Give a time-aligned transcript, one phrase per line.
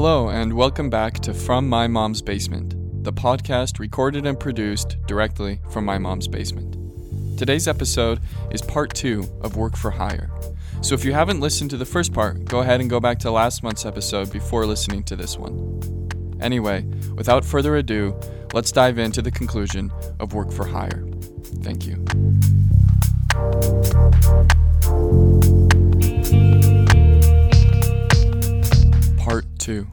[0.00, 5.60] Hello, and welcome back to From My Mom's Basement, the podcast recorded and produced directly
[5.72, 6.76] from my mom's basement.
[7.36, 8.20] Today's episode
[8.52, 10.30] is part two of Work for Hire.
[10.82, 13.32] So if you haven't listened to the first part, go ahead and go back to
[13.32, 16.08] last month's episode before listening to this one.
[16.40, 16.84] Anyway,
[17.16, 18.14] without further ado,
[18.54, 19.90] let's dive into the conclusion
[20.20, 21.08] of Work for Hire.
[21.64, 22.04] Thank you.
[29.68, 29.86] 2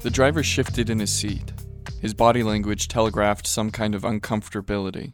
[0.00, 1.52] The driver shifted in his seat.
[2.00, 5.12] His body language telegraphed some kind of uncomfortability.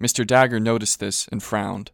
[0.00, 0.26] Mr.
[0.26, 1.90] Dagger noticed this and frowned.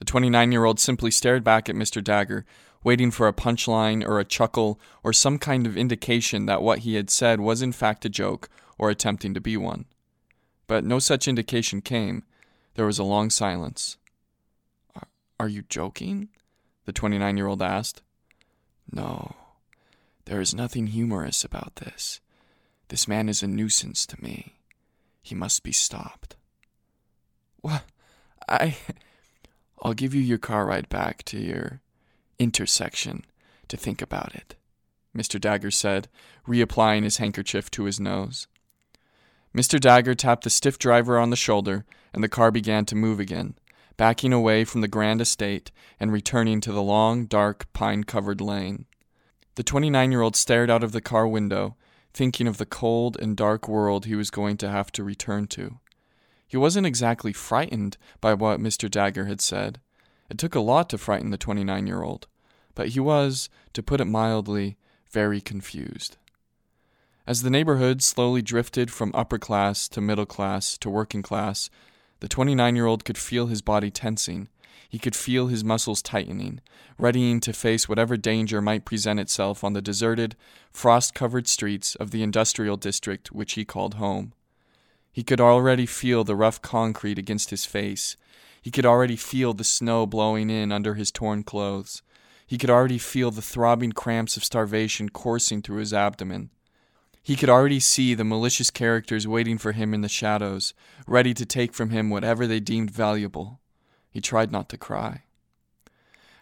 [0.00, 2.04] The 29 year old simply stared back at Mr.
[2.04, 2.44] Dagger,
[2.84, 6.96] waiting for a punchline or a chuckle or some kind of indication that what he
[6.96, 9.86] had said was in fact a joke or attempting to be one.
[10.66, 12.24] But no such indication came.
[12.74, 13.96] There was a long silence.
[15.40, 16.28] Are you joking?
[16.84, 18.02] The 29 year old asked.
[18.92, 19.36] No,
[20.24, 22.20] there is nothing humorous about this.
[22.88, 24.56] This man is a nuisance to me.
[25.22, 26.36] He must be stopped.
[27.60, 27.84] What?
[28.48, 28.76] I.
[29.82, 31.80] I'll give you your car ride back to your
[32.38, 33.24] intersection
[33.68, 34.54] to think about it,
[35.16, 35.40] Mr.
[35.40, 36.08] Dagger said,
[36.46, 38.46] reapplying his handkerchief to his nose.
[39.56, 39.80] Mr.
[39.80, 43.54] Dagger tapped the stiff driver on the shoulder, and the car began to move again,
[43.96, 45.70] backing away from the grand estate
[46.00, 48.86] and returning to the long, dark, pine covered lane.
[49.54, 51.76] The 29 year old stared out of the car window,
[52.14, 55.78] thinking of the cold and dark world he was going to have to return to.
[56.46, 58.90] He wasn't exactly frightened by what Mr.
[58.90, 59.80] Dagger had said.
[60.30, 62.26] It took a lot to frighten the 29 year old,
[62.74, 64.76] but he was, to put it mildly,
[65.10, 66.16] very confused.
[67.26, 71.70] As the neighborhood slowly drifted from upper class to middle class to working class,
[72.20, 74.48] the 29 year old could feel his body tensing.
[74.92, 76.60] He could feel his muscles tightening,
[76.98, 80.36] readying to face whatever danger might present itself on the deserted,
[80.70, 84.34] frost covered streets of the industrial district which he called home.
[85.10, 88.18] He could already feel the rough concrete against his face.
[88.60, 92.02] He could already feel the snow blowing in under his torn clothes.
[92.46, 96.50] He could already feel the throbbing cramps of starvation coursing through his abdomen.
[97.22, 100.74] He could already see the malicious characters waiting for him in the shadows,
[101.06, 103.61] ready to take from him whatever they deemed valuable.
[104.12, 105.22] He tried not to cry.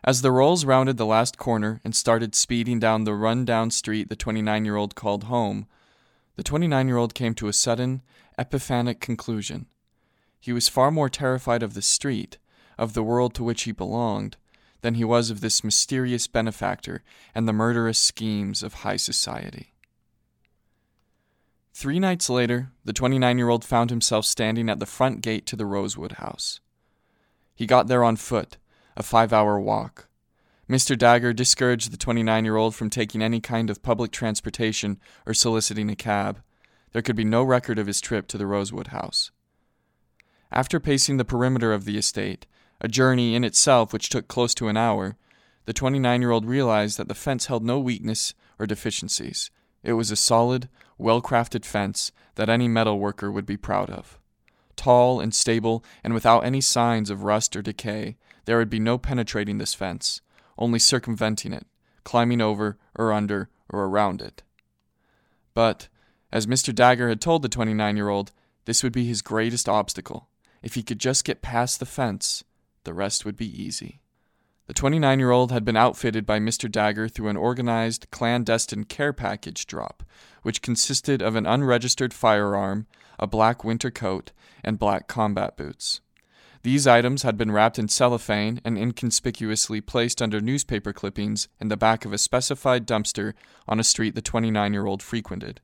[0.03, 4.09] As the Rolls rounded the last corner and started speeding down the run down street
[4.09, 5.67] the 29 year old called home,
[6.37, 8.03] the 29 year old came to a sudden,
[8.37, 9.67] epiphanic conclusion.
[10.41, 12.39] He was far more terrified of the street,
[12.77, 14.37] of the world to which he belonged,
[14.81, 17.03] than he was of this mysterious benefactor
[17.35, 19.75] and the murderous schemes of high society.
[21.75, 25.57] Three nights later, the 29 year old found himself standing at the front gate to
[25.57, 26.61] the Rosewood house.
[27.55, 28.57] He got there on foot,
[28.97, 30.09] a five hour walk.
[30.71, 30.97] Mr.
[30.97, 35.91] Dagger discouraged the 29 year old from taking any kind of public transportation or soliciting
[35.91, 36.43] a cab.
[36.93, 39.33] There could be no record of his trip to the Rosewood house.
[40.53, 42.47] After pacing the perimeter of the estate,
[42.81, 45.17] a journey in itself which took close to an hour,
[45.65, 49.51] the 29 year old realized that the fence held no weakness or deficiencies.
[49.83, 50.69] It was a solid,
[50.99, 54.20] well crafted fence that any metal worker would be proud of.
[54.81, 58.97] Tall and stable, and without any signs of rust or decay, there would be no
[58.97, 60.23] penetrating this fence,
[60.57, 61.67] only circumventing it,
[62.03, 64.43] climbing over or under or around it.
[65.53, 65.91] But,
[66.33, 66.75] as Mr.
[66.75, 68.33] Dagger had told the 29 year old,
[68.65, 70.31] this would be his greatest obstacle.
[70.63, 72.43] If he could just get past the fence,
[72.85, 74.01] the rest would be easy.
[74.67, 76.73] The 29 year old had been outfitted by Mr.
[76.73, 80.03] Dagger through an organized, clandestine care package drop,
[80.41, 82.87] which consisted of an unregistered firearm,
[83.21, 84.33] a black winter coat,
[84.65, 86.01] and black combat boots.
[86.63, 91.77] These items had been wrapped in cellophane and inconspicuously placed under newspaper clippings in the
[91.77, 93.33] back of a specified dumpster
[93.69, 95.61] on a street the 29 year old frequented.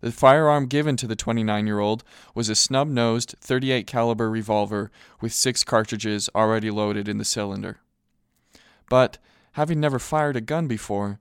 [0.00, 4.90] The firearm given to the 29 year old was a snub nosed 38 caliber revolver
[5.20, 7.80] with six cartridges already loaded in the cylinder.
[8.88, 9.18] But,
[9.52, 11.18] having never fired a gun before,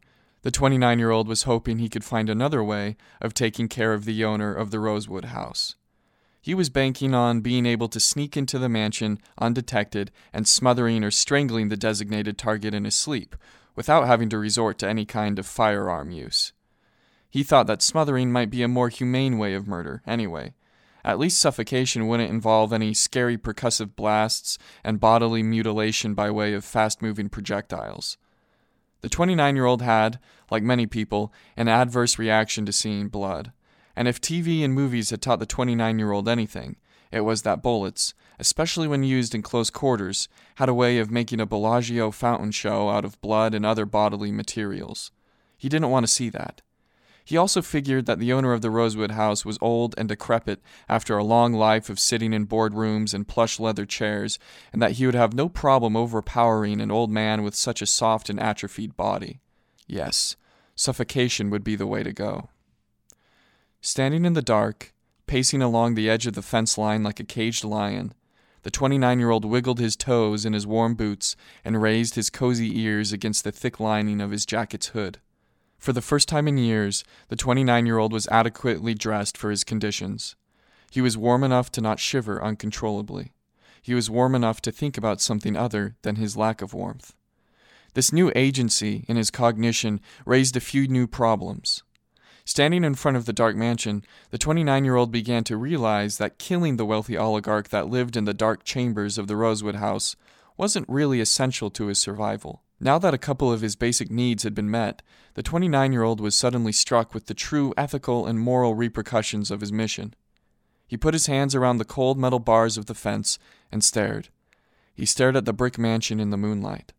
[0.47, 4.05] the 29 year old was hoping he could find another way of taking care of
[4.05, 5.75] the owner of the Rosewood house.
[6.41, 11.11] He was banking on being able to sneak into the mansion undetected and smothering or
[11.11, 13.35] strangling the designated target in his sleep,
[13.75, 16.53] without having to resort to any kind of firearm use.
[17.29, 20.53] He thought that smothering might be a more humane way of murder, anyway,
[21.03, 26.63] at least suffocation wouldn't involve any scary percussive blasts and bodily mutilation by way of
[26.63, 28.15] fast moving projectiles.
[29.01, 33.51] The 29 year old had, like many people, an adverse reaction to seeing blood.
[33.95, 36.77] And if TV and movies had taught the 29 year old anything,
[37.11, 41.39] it was that bullets, especially when used in close quarters, had a way of making
[41.39, 45.11] a Bellagio fountain show out of blood and other bodily materials.
[45.57, 46.61] He didn't want to see that.
[47.27, 51.17] He also figured that the owner of the Rosewood house was old and decrepit after
[51.17, 54.39] a long life of sitting in boardrooms and plush leather chairs,
[54.71, 58.29] and that he would have no problem overpowering an old man with such a soft
[58.29, 59.41] and atrophied body.
[59.87, 60.37] Yes,
[60.73, 62.47] suffocation would be the way to go.
[63.81, 64.93] Standing in the dark,
[65.25, 68.13] pacing along the edge of the fence line like a caged lion,
[68.63, 71.35] the 29 year old wiggled his toes in his warm boots
[71.65, 75.19] and raised his cozy ears against the thick lining of his jacket's hood.
[75.77, 79.63] For the first time in years, the 29 year old was adequately dressed for his
[79.63, 80.35] conditions.
[80.91, 83.33] He was warm enough to not shiver uncontrollably.
[83.81, 87.13] He was warm enough to think about something other than his lack of warmth.
[87.93, 91.83] This new agency in his cognition raised a few new problems.
[92.45, 96.37] Standing in front of the dark mansion, the 29 year old began to realize that
[96.37, 100.15] killing the wealthy oligarch that lived in the dark chambers of the Rosewood house
[100.55, 102.63] wasn't really essential to his survival.
[102.79, 105.01] Now that a couple of his basic needs had been met,
[105.33, 109.61] the 29 year old was suddenly struck with the true ethical and moral repercussions of
[109.61, 110.13] his mission.
[110.87, 113.39] He put his hands around the cold metal bars of the fence
[113.71, 114.29] and stared.
[114.93, 116.93] He stared at the brick mansion in the moonlight.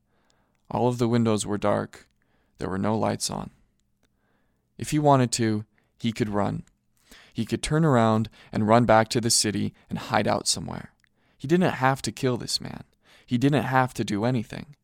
[0.70, 2.08] All of the windows were dark.
[2.58, 3.50] There were no lights on.
[4.76, 5.64] If he wanted to,
[5.98, 6.64] he could run.
[7.32, 10.92] He could turn around and run back to the city and hide out somewhere.
[11.36, 12.84] He didn't have to kill this man.
[13.24, 14.74] He didn't have to do anything.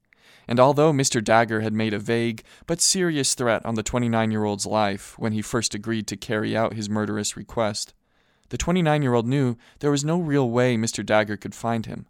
[0.46, 1.22] And although Mr.
[1.22, 5.32] Dagger had made a vague but serious threat on the 29 year old's life when
[5.32, 7.94] he first agreed to carry out his murderous request,
[8.50, 11.04] the 29 year old knew there was no real way Mr.
[11.04, 12.06] Dagger could find him.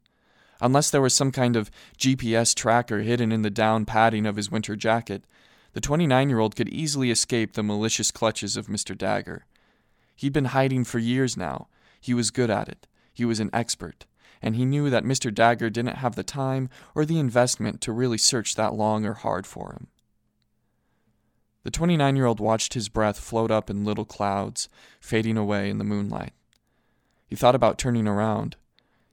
[0.61, 4.51] Unless there was some kind of GPS tracker hidden in the down padding of his
[4.51, 5.25] winter jacket,
[5.73, 8.97] the 29 year old could easily escape the malicious clutches of Mr.
[8.97, 9.47] Dagger.
[10.17, 11.69] He'd been hiding for years now.
[12.01, 12.87] He was good at it.
[13.13, 14.07] He was an expert.
[14.45, 15.35] And he knew that Mr.
[15.35, 19.47] Dagger didn't have the time or the investment to really search that long or hard
[19.47, 19.87] for him.
[21.63, 24.69] The 29 year old watched his breath float up in little clouds,
[25.01, 26.35] fading away in the moonlight.
[27.27, 28.57] He thought about turning around.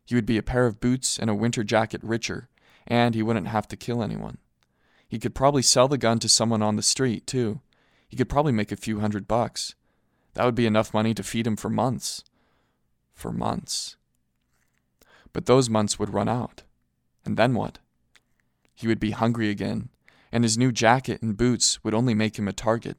[0.06, 2.50] He would be a pair of boots and a winter jacket richer,
[2.86, 4.38] and he wouldn't have to kill anyone.
[5.08, 7.62] He could probably sell the gun to someone on the street, too.
[8.10, 9.76] He could probably make a few hundred bucks.
[10.34, 12.26] That would be enough money to feed him for months.
[13.14, 13.96] For months.
[15.34, 16.64] But those months would run out.
[17.26, 17.80] And then what?
[18.74, 19.90] He would be hungry again,
[20.32, 22.98] and his new jacket and boots would only make him a target.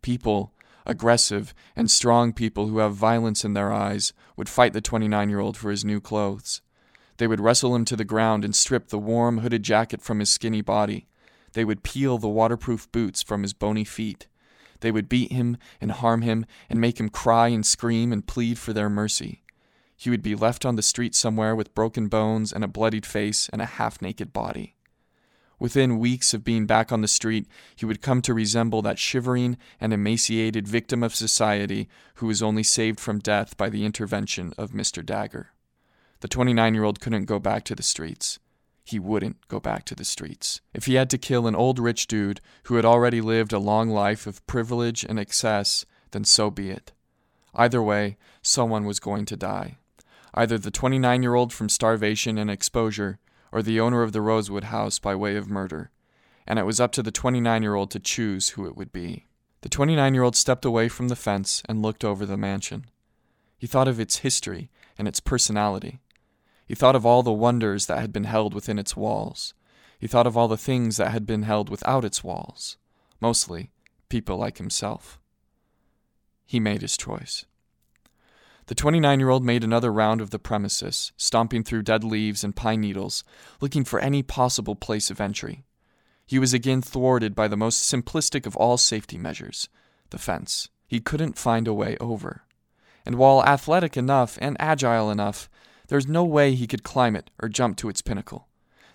[0.00, 0.52] People,
[0.86, 5.40] aggressive and strong people who have violence in their eyes, would fight the 29 year
[5.40, 6.60] old for his new clothes.
[7.16, 10.30] They would wrestle him to the ground and strip the warm, hooded jacket from his
[10.30, 11.06] skinny body.
[11.52, 14.26] They would peel the waterproof boots from his bony feet.
[14.80, 18.58] They would beat him and harm him and make him cry and scream and plead
[18.58, 19.41] for their mercy.
[20.02, 23.48] He would be left on the street somewhere with broken bones and a bloodied face
[23.52, 24.74] and a half naked body.
[25.60, 27.46] Within weeks of being back on the street,
[27.76, 32.64] he would come to resemble that shivering and emaciated victim of society who was only
[32.64, 35.06] saved from death by the intervention of Mr.
[35.06, 35.52] Dagger.
[36.18, 38.40] The 29 year old couldn't go back to the streets
[38.84, 40.60] he wouldn't go back to the streets.
[40.74, 43.88] If he had to kill an old rich dude who had already lived a long
[43.88, 46.90] life of privilege and excess, then so be it.
[47.54, 49.78] Either way, someone was going to die.
[50.34, 53.18] Either the 29 year old from starvation and exposure,
[53.52, 55.90] or the owner of the Rosewood house by way of murder.
[56.46, 59.26] And it was up to the 29 year old to choose who it would be.
[59.60, 62.86] The 29 year old stepped away from the fence and looked over the mansion.
[63.58, 66.00] He thought of its history and its personality.
[66.66, 69.54] He thought of all the wonders that had been held within its walls.
[69.98, 72.76] He thought of all the things that had been held without its walls.
[73.20, 73.70] Mostly,
[74.08, 75.20] people like himself.
[76.44, 77.44] He made his choice.
[78.66, 82.54] The 29 year old made another round of the premises, stomping through dead leaves and
[82.54, 83.24] pine needles,
[83.60, 85.64] looking for any possible place of entry.
[86.26, 89.68] He was again thwarted by the most simplistic of all safety measures
[90.10, 90.68] the fence.
[90.86, 92.42] He couldn't find a way over.
[93.06, 95.48] And while athletic enough and agile enough,
[95.88, 98.46] there was no way he could climb it or jump to its pinnacle.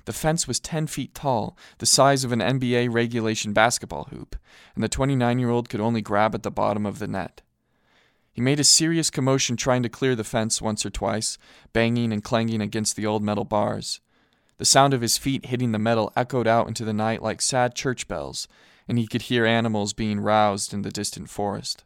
[0.06, 4.36] The fence was 10 feet tall, the size of an NBA regulation basketball hoop,
[4.76, 7.42] and the 29 year old could only grab at the bottom of the net.
[8.38, 11.40] He made a serious commotion trying to clear the fence once or twice,
[11.74, 14.00] banging and clanging against the old metal bars.
[14.58, 17.74] The sound of his feet hitting the metal echoed out into the night like sad
[17.74, 18.48] church bells,
[18.88, 21.84] and he could hear animals being roused in the distant forest.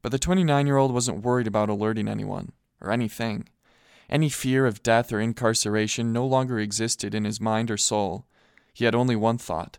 [0.00, 3.46] But the 29 year old wasn't worried about alerting anyone, or anything.
[4.08, 8.24] Any fear of death or incarceration no longer existed in his mind or soul.
[8.72, 9.76] He had only one thought,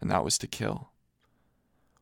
[0.00, 0.90] and that was to kill.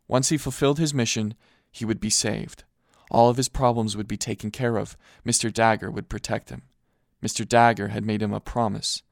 [0.09, 1.35] Once he fulfilled his mission,
[1.71, 2.65] he would be saved.
[3.11, 4.97] All of his problems would be taken care of.
[5.25, 5.53] Mr.
[5.53, 6.63] Dagger would protect him.
[7.23, 7.49] Mr.
[7.49, 9.03] Dagger had made him a promise,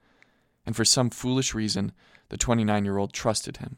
[0.66, 1.92] and for some foolish reason,
[2.28, 3.76] the 29 year old trusted him.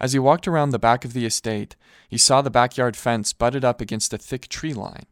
[0.00, 1.76] As he walked around the back of the estate,
[2.08, 5.06] he saw the backyard fence butted up against a thick tree line.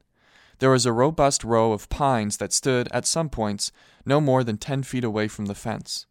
[0.58, 3.73] There was a robust row of pines that stood, at some points,
[4.04, 6.06] no more than ten feet away from the fence.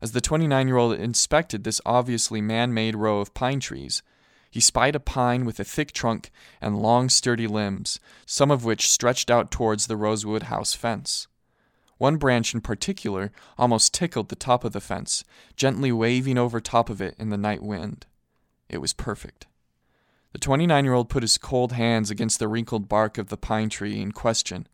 [0.00, 4.02] As the 29 year old inspected this obviously man made row of pine trees,
[4.56, 6.30] he spied a pine with a thick trunk
[6.62, 11.28] and long, sturdy limbs, some of which stretched out towards the Rosewood house fence.
[11.98, 15.24] One branch in particular almost tickled the top of the fence,
[15.56, 18.06] gently waving over top of it in the night wind.
[18.70, 19.46] It was perfect.
[20.32, 23.68] The 29 year old put his cold hands against the wrinkled bark of the pine
[23.68, 24.68] tree in question,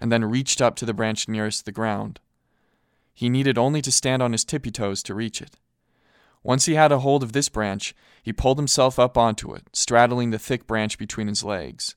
[0.00, 2.20] and then reached up to the branch nearest the ground.
[3.12, 5.56] He needed only to stand on his tippy toes to reach it.
[6.44, 10.30] Once he had a hold of this branch, he pulled himself up onto it, straddling
[10.30, 11.96] the thick branch between his legs.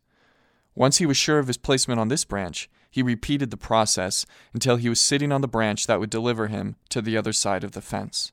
[0.74, 4.77] Once he was sure of his placement on this branch, he repeated the process until
[4.77, 7.74] he was sitting on the branch that would deliver him to the other side of
[7.74, 8.32] the fence.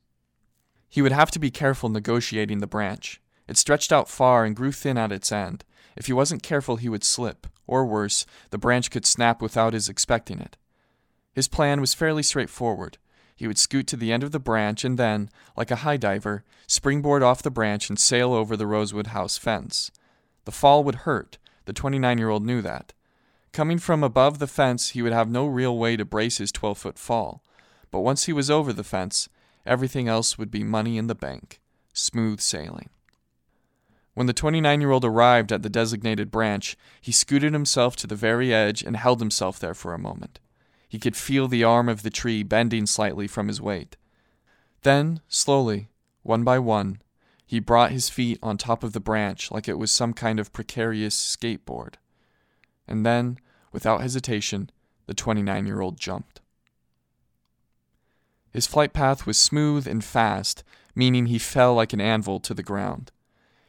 [0.89, 3.21] He would have to be careful negotiating the branch.
[3.49, 5.65] It stretched out far and grew thin at its end.
[5.97, 9.89] If he wasn't careful, he would slip, or worse, the branch could snap without his
[9.89, 10.57] expecting it.
[11.33, 12.99] His plan was fairly straightforward.
[13.35, 16.45] He would scoot to the end of the branch and then, like a high diver,
[16.67, 19.91] springboard off the branch and sail over the Rosewood house fence.
[20.45, 21.39] The fall would hurt.
[21.65, 22.93] The 29 year old knew that.
[23.53, 26.79] Coming from above the fence, he would have no real way to brace his 12
[26.79, 27.43] foot fall.
[27.91, 29.29] But once he was over the fence,
[29.65, 31.61] everything else would be money in the bank.
[31.93, 32.91] Smooth sailing.
[34.15, 38.17] When the 29 year old arrived at the designated branch, he scooted himself to the
[38.17, 40.39] very edge and held himself there for a moment.
[40.95, 43.97] He could feel the arm of the tree bending slightly from his weight.
[44.83, 45.89] Then, slowly,
[46.23, 47.03] one by one,
[47.45, 50.53] he brought his feet on top of the branch like it was some kind of
[50.53, 51.95] precarious skateboard.
[52.87, 53.41] And then,
[53.73, 54.71] without hesitation,
[55.07, 56.41] the 29 year old jumped.
[58.53, 60.63] His flight path was smooth and fast,
[60.95, 63.11] meaning he fell like an anvil to the ground.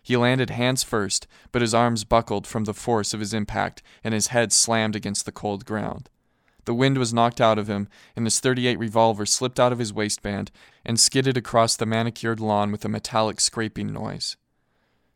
[0.03, 4.13] He landed hands first, but his arms buckled from the force of his impact and
[4.13, 6.07] his head slammed against the cold ground.
[6.65, 9.93] The wind was knocked out of him, and his 38 revolver slipped out of his
[9.93, 10.51] waistband
[10.83, 14.35] and skidded across the manicured lawn with a metallic scraping noise.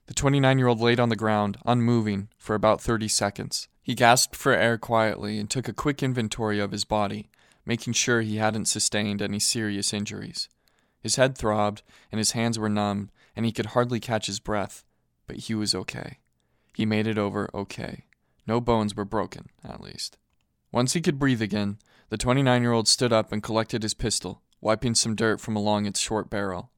[0.06, 3.68] The 29 year old laid on the ground, unmoving, for about 30 seconds.
[3.82, 7.30] He gasped for air quietly and took a quick inventory of his body,
[7.66, 10.50] making sure he hadn't sustained any serious injuries.
[11.02, 14.84] His head throbbed, and his hands were numb, and he could hardly catch his breath,
[15.28, 16.20] but he was okay.
[16.76, 18.06] He made it over okay.
[18.46, 20.18] No bones were broken, at least.
[20.72, 21.78] Once he could breathe again,
[22.10, 25.86] the 29 year old stood up and collected his pistol, wiping some dirt from along
[25.86, 26.70] its short barrel.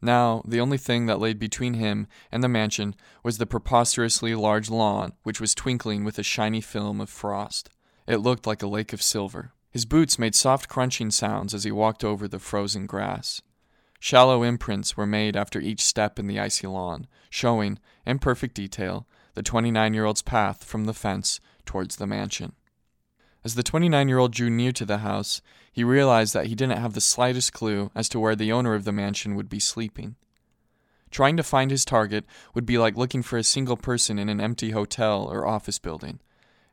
[0.00, 2.94] Now, the only thing that lay between him and the mansion
[3.24, 7.70] was the preposterously large lawn, which was twinkling with a shiny film of frost.
[8.06, 9.52] It looked like a lake of silver.
[9.70, 13.42] His boots made soft crunching sounds as he walked over the frozen grass.
[14.00, 19.06] Shallow imprints were made after each step in the icy lawn, showing, in perfect detail,
[19.34, 22.52] the 29 year old's path from the fence towards the mansion.
[23.44, 25.40] As the 29 year old drew near to the house,
[25.72, 28.84] he realized that he didn't have the slightest clue as to where the owner of
[28.84, 30.16] the mansion would be sleeping.
[31.10, 34.40] Trying to find his target would be like looking for a single person in an
[34.40, 36.20] empty hotel or office building.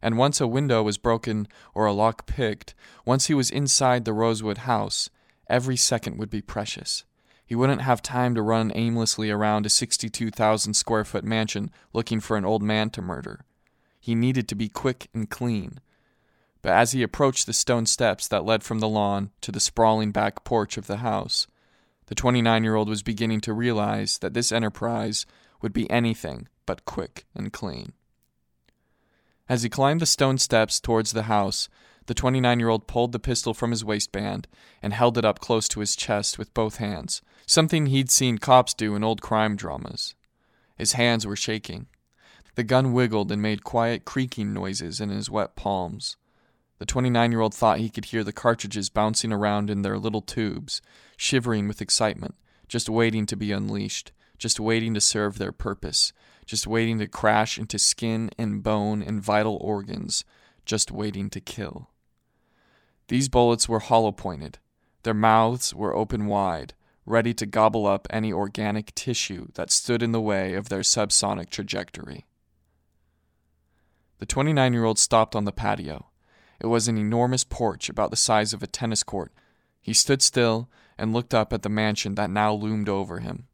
[0.01, 4.13] And once a window was broken or a lock picked, once he was inside the
[4.13, 5.09] Rosewood house,
[5.47, 7.05] every second would be precious.
[7.45, 12.37] He wouldn't have time to run aimlessly around a 62,000 square foot mansion looking for
[12.37, 13.45] an old man to murder.
[13.99, 15.79] He needed to be quick and clean,
[16.65, 20.11] but as he approached the stone steps that led from the lawn to the sprawling
[20.11, 21.45] back porch of the house,
[22.07, 25.27] the 29 year old was beginning to realize that this enterprise
[25.61, 27.93] would be anything but quick and clean.
[29.47, 31.69] As he climbed the stone steps towards the house,
[32.07, 34.47] the 29 year old pulled the pistol from his waistband
[34.81, 38.73] and held it up close to his chest with both hands, something he'd seen cops
[38.73, 40.15] do in old crime dramas.
[40.75, 41.85] His hands were shaking.
[42.55, 46.17] The gun wiggled and made quiet creaking noises in his wet palms.
[46.77, 50.21] The 29 year old thought he could hear the cartridges bouncing around in their little
[50.21, 50.81] tubes,
[51.15, 52.35] shivering with excitement,
[52.67, 56.11] just waiting to be unleashed, just waiting to serve their purpose,
[56.45, 60.25] just waiting to crash into skin and bone and vital organs,
[60.65, 61.91] just waiting to kill.
[63.07, 64.59] These bullets were hollow pointed.
[65.03, 66.73] Their mouths were open wide,
[67.05, 71.49] ready to gobble up any organic tissue that stood in the way of their subsonic
[71.49, 72.25] trajectory.
[74.17, 76.07] The 29 year old stopped on the patio
[76.59, 79.31] it was an enormous porch about the size of a tennis court.
[79.81, 83.47] He stood still and looked up at the mansion that now loomed over him.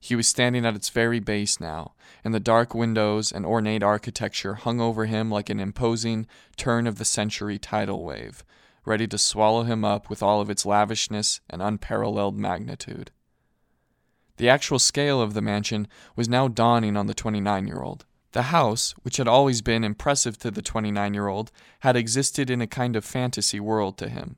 [0.00, 4.54] He was standing at its very base now, and the dark windows and ornate architecture
[4.54, 8.44] hung over him like an imposing turn of the century tidal wave,
[8.84, 13.10] ready to swallow him up with all of its lavishness and unparalleled magnitude.
[14.36, 18.04] The actual scale of the mansion was now dawning on the 29 year old.
[18.32, 22.60] The house, which had always been impressive to the 29 year old, had existed in
[22.60, 24.36] a kind of fantasy world to him.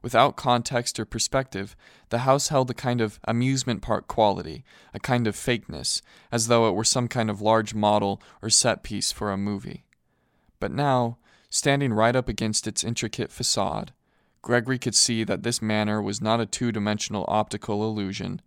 [0.00, 1.76] Without context or perspective,
[2.08, 6.68] the house held a kind of amusement park quality, a kind of fakeness, as though
[6.68, 9.84] it were some kind of large model or set piece for a movie.
[10.58, 11.18] But now,
[11.50, 13.92] standing right up against its intricate facade,
[14.40, 18.40] Gregory could see that this manor was not a two dimensional optical illusion,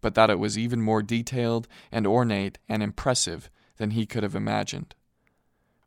[0.00, 4.36] but that it was even more detailed and ornate and impressive than he could have
[4.36, 4.94] imagined.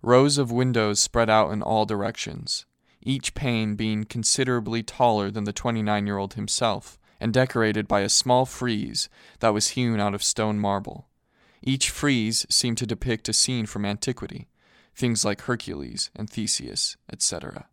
[0.01, 2.65] Rows of windows spread out in all directions,
[3.03, 8.09] each pane being considerably taller than the 29 year old himself, and decorated by a
[8.09, 9.09] small frieze
[9.41, 11.07] that was hewn out of stone marble.
[11.61, 14.49] Each frieze seemed to depict a scene from antiquity,
[14.95, 17.67] things like Hercules and Theseus, etc.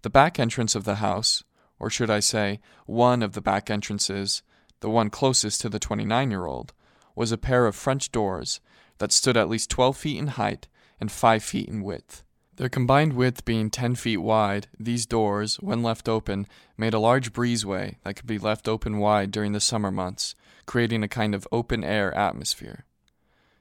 [0.00, 1.44] The back entrance of the house,
[1.78, 4.42] or should I say, one of the back entrances,
[4.80, 6.72] the one closest to the 29 year old,
[7.14, 8.60] was a pair of French doors
[8.98, 10.68] that stood at least 12 feet in height
[11.00, 12.22] and 5 feet in width.
[12.56, 16.46] Their combined width being 10 feet wide, these doors, when left open,
[16.78, 20.34] made a large breezeway that could be left open wide during the summer months,
[20.64, 22.86] creating a kind of open air atmosphere.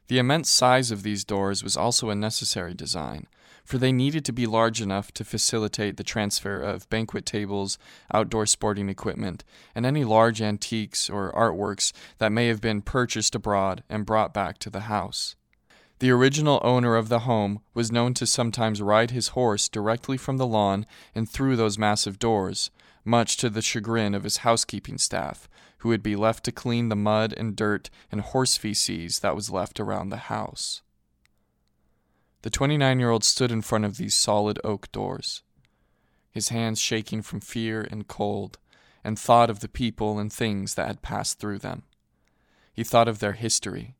[0.07, 3.27] The immense size of these doors was also a necessary design,
[3.65, 7.77] for they needed to be large enough to facilitate the transfer of banquet tables,
[8.13, 9.43] outdoor sporting equipment,
[9.73, 14.59] and any large antiques or artworks that may have been purchased abroad and brought back
[14.59, 15.35] to the house.
[15.99, 20.37] The original owner of the home was known to sometimes ride his horse directly from
[20.37, 22.69] the lawn and through those massive doors,
[23.05, 25.47] much to the chagrin of his housekeeping staff,
[25.79, 29.49] who would be left to clean the mud and dirt and horse feces that was
[29.49, 30.81] left around the house.
[32.45, 35.41] The 29 year old stood in front of these solid oak doors,
[36.29, 38.59] his hands shaking from fear and cold,
[39.03, 41.81] and thought of the people and things that had passed through them.
[42.71, 43.95] He thought of their history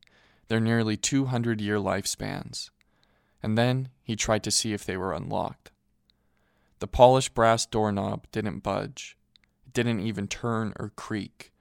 [0.46, 2.70] their nearly 200 year lifespans,
[3.42, 5.72] and then he tried to see if they were unlocked.
[6.78, 9.16] The polished brass doorknob didn't budge,
[9.66, 11.52] it didn't even turn or creak,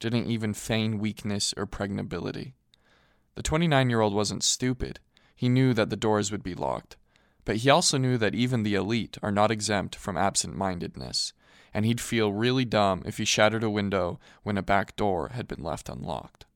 [0.00, 2.54] didn't even feign weakness or pregnability.
[3.36, 4.98] The 29 year old wasn't stupid.
[5.42, 6.94] He knew that the doors would be locked,
[7.44, 11.32] but he also knew that even the elite are not exempt from absent mindedness,
[11.74, 15.48] and he'd feel really dumb if he shattered a window when a back door had
[15.48, 16.46] been left unlocked.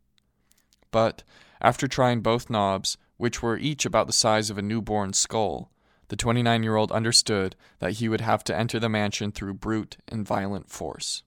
[0.93, 1.25] But
[1.61, 5.73] after trying both knobs, which were each about the size of a newborn skull,
[6.07, 9.97] the 29 year old understood that he would have to enter the mansion through brute
[10.07, 11.25] and violent force.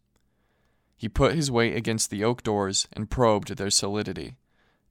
[0.96, 4.38] He put his weight against the oak doors and probed their solidity.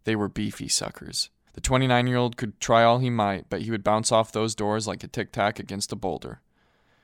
[0.04, 1.30] They were beefy suckers.
[1.58, 4.54] The 29 year old could try all he might, but he would bounce off those
[4.54, 6.40] doors like a tic tac against a boulder.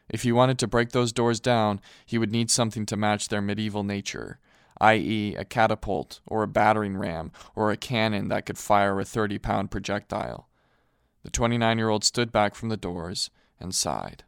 [0.09, 3.43] If he wanted to break those doors down, he would need something to match their
[3.43, 4.39] medieval nature,
[4.81, 9.39] i.e., a catapult, or a battering ram, or a cannon that could fire a 30
[9.39, 10.49] pound projectile.
[11.25, 14.23] The 29 year old stood back from the doors and sighed.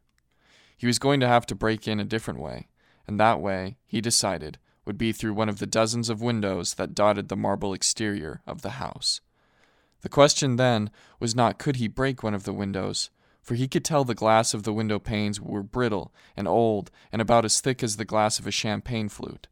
[0.77, 2.67] He was going to have to break in a different way,
[3.07, 6.97] and that way, he decided, would be through one of the dozens of windows that
[6.97, 9.21] dotted the marble exterior of the house.
[10.03, 13.11] The question then was not could he break one of the windows,
[13.43, 17.23] for he could tell the glass of the window panes were brittle and old and
[17.23, 19.49] about as thick as the glass of a champagne flute.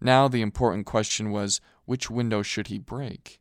[0.00, 3.40] Now the important question was which window should he break?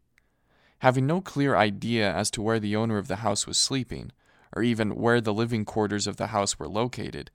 [0.80, 4.12] Having no clear idea as to where the owner of the house was sleeping,
[4.56, 7.30] or even where the living quarters of the house were located,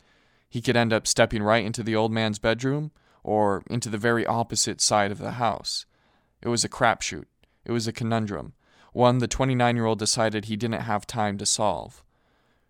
[0.48, 2.90] he could end up stepping right into the old man's bedroom
[3.22, 5.86] or into the very opposite side of the house.
[6.42, 7.26] It was a crapshoot.
[7.64, 8.52] It was a conundrum,
[8.96, 12.02] one the 29 year old decided he didn't have time to solve.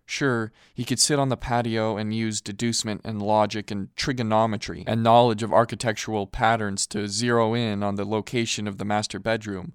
[0.05, 5.01] Sure, he could sit on the patio and use deducement and logic and trigonometry and
[5.01, 9.73] knowledge of architectural patterns to zero in on the location of the master bedroom.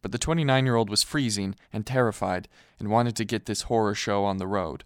[0.00, 3.94] But the 29 year old was freezing and terrified and wanted to get this horror
[3.94, 4.84] show on the road.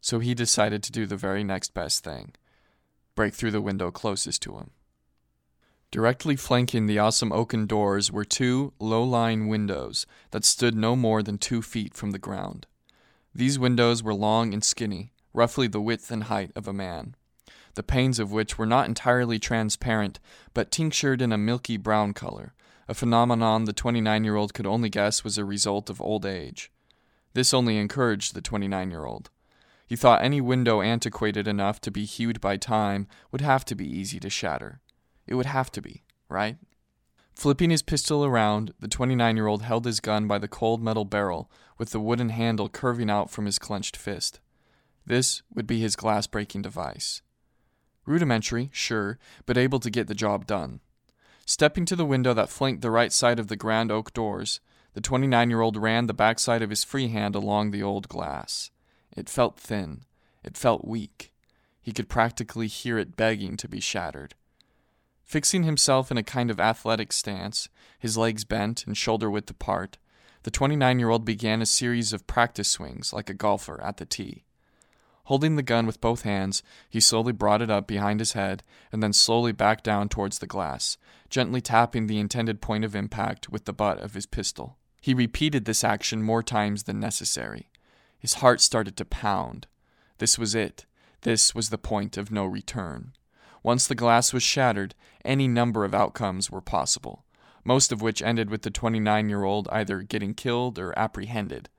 [0.00, 2.32] So he decided to do the very next best thing
[3.16, 4.70] break through the window closest to him.
[5.94, 11.22] Directly flanking the awesome oaken doors were two low lying windows that stood no more
[11.22, 12.66] than two feet from the ground.
[13.32, 17.14] These windows were long and skinny, roughly the width and height of a man,
[17.74, 20.18] the panes of which were not entirely transparent,
[20.52, 22.54] but tinctured in a milky brown color,
[22.88, 26.72] a phenomenon the 29 year old could only guess was a result of old age.
[27.34, 29.30] This only encouraged the 29 year old.
[29.86, 33.86] He thought any window antiquated enough to be hewed by time would have to be
[33.86, 34.80] easy to shatter.
[35.26, 36.56] It would have to be, right?
[37.34, 41.04] Flipping his pistol around, the 29 year old held his gun by the cold metal
[41.04, 44.40] barrel, with the wooden handle curving out from his clenched fist.
[45.04, 47.22] This would be his glass breaking device.
[48.06, 50.80] Rudimentary, sure, but able to get the job done.
[51.46, 54.60] Stepping to the window that flanked the right side of the grand oak doors,
[54.94, 58.70] the 29 year old ran the backside of his free hand along the old glass.
[59.16, 60.04] It felt thin.
[60.42, 61.32] It felt weak.
[61.82, 64.34] He could practically hear it begging to be shattered.
[65.24, 69.98] Fixing himself in a kind of athletic stance, his legs bent and shoulder width apart,
[70.44, 74.04] the 29 year old began a series of practice swings like a golfer at the
[74.04, 74.44] tee.
[75.24, 79.02] Holding the gun with both hands, he slowly brought it up behind his head and
[79.02, 80.98] then slowly back down towards the glass,
[81.30, 84.76] gently tapping the intended point of impact with the butt of his pistol.
[85.00, 87.70] He repeated this action more times than necessary.
[88.18, 89.66] His heart started to pound.
[90.18, 90.84] This was it.
[91.22, 93.12] This was the point of no return.
[93.64, 97.24] Once the glass was shattered, any number of outcomes were possible,
[97.64, 101.70] most of which ended with the 29 year old either getting killed or apprehended.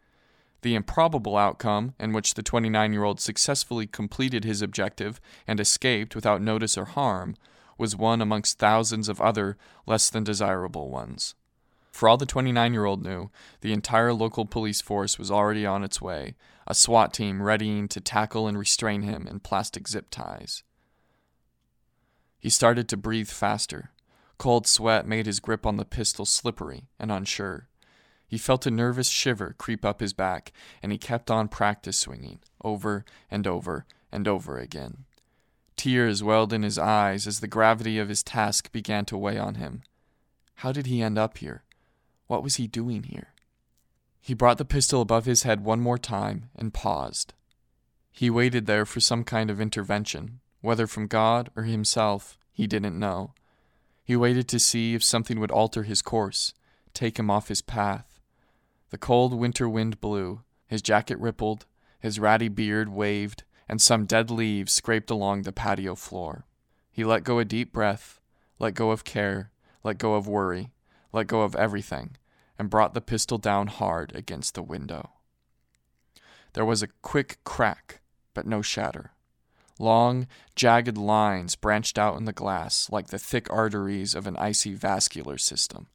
[0.64, 6.16] The improbable outcome, in which the 29 year old successfully completed his objective and escaped
[6.16, 7.36] without notice or harm,
[7.78, 11.36] was one amongst thousands of other less than desirable ones.
[11.92, 13.30] For all the 29 year old knew,
[13.62, 16.34] the entire local police force was already on its way,
[16.66, 20.64] a SWAT team readying to tackle and restrain him in plastic zip ties.
[22.46, 23.90] He started to breathe faster.
[24.38, 27.70] Cold sweat made his grip on the pistol slippery and unsure.
[28.28, 30.54] He felt a nervous shiver creep up his back,
[30.84, 35.06] and he kept on practice swinging, over and over and over again.
[35.76, 39.56] Tears welled in his eyes as the gravity of his task began to weigh on
[39.56, 39.82] him.
[40.58, 41.64] How did he end up here?
[42.28, 43.34] What was he doing here?
[44.22, 47.34] He brought the pistol above his head one more time and paused.
[48.12, 52.70] He waited there for some kind of intervention, whether from God or himself, he mm-hmm.
[52.70, 53.34] didn't know.
[54.04, 56.54] He waited to see if something would alter his course,
[56.94, 58.20] take him off his path.
[58.90, 61.66] The cold winter wind blew, his jacket rippled,
[62.00, 66.46] his ratty beard waved, and some dead leaves scraped along the patio floor.
[66.92, 68.22] He let go a deep breath,
[68.60, 69.52] let go of care,
[69.84, 70.72] let go of worry,
[71.12, 72.16] let go of everything,
[72.60, 75.12] and brought the pistol down hard against the window.
[76.54, 78.02] There was a quick crack,
[78.34, 79.12] but no shatter.
[79.78, 84.74] Long, jagged lines branched out in the glass like the thick arteries of an icy
[84.74, 85.88] vascular system.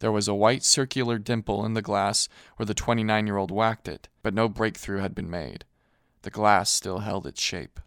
[0.00, 3.88] There was a white circular dimple in the glass where the 29 year old whacked
[3.88, 5.64] it, but no breakthrough had been made.
[6.22, 7.80] The glass still held its shape.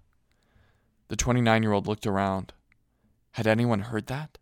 [1.08, 2.54] The 29 year old looked around.
[3.34, 4.38] Had anyone heard that?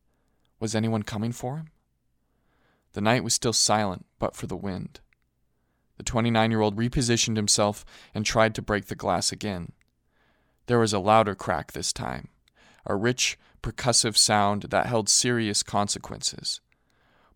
[0.59, 1.69] Was anyone coming for him?
[2.93, 4.99] The night was still silent, but for the wind.
[5.97, 9.73] The 29 year old repositioned himself and tried to break the glass again.
[10.69, 12.27] There was a louder crack this time,
[12.85, 16.61] a rich, percussive sound that held serious consequences.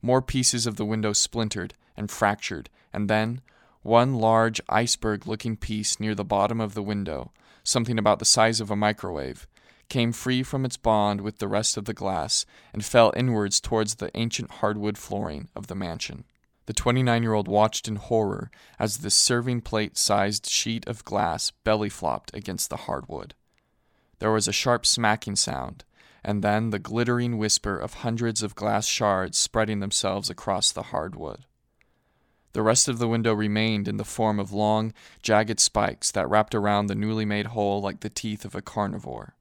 [0.04, 3.42] More pieces of the window splintered and fractured, and then
[3.82, 7.32] one large iceberg looking piece near the bottom of the window,
[7.64, 9.48] something about the size of a microwave,
[9.90, 13.96] came free from its bond with the rest of the glass and fell inwards towards
[13.96, 16.26] the ancient hardwood flooring of the mansion.
[16.66, 18.50] The 29 year old watched in horror
[18.80, 23.34] as the serving plate sized sheet of glass belly flopped against the hardwood.
[24.20, 25.84] There was a sharp smacking sound,
[26.24, 31.46] and then the glittering whisper of hundreds of glass shards spreading themselves across the hardwood.
[32.54, 36.56] The rest of the window remained in the form of long, jagged spikes that wrapped
[36.56, 39.36] around the newly made hole like the teeth of a carnivore.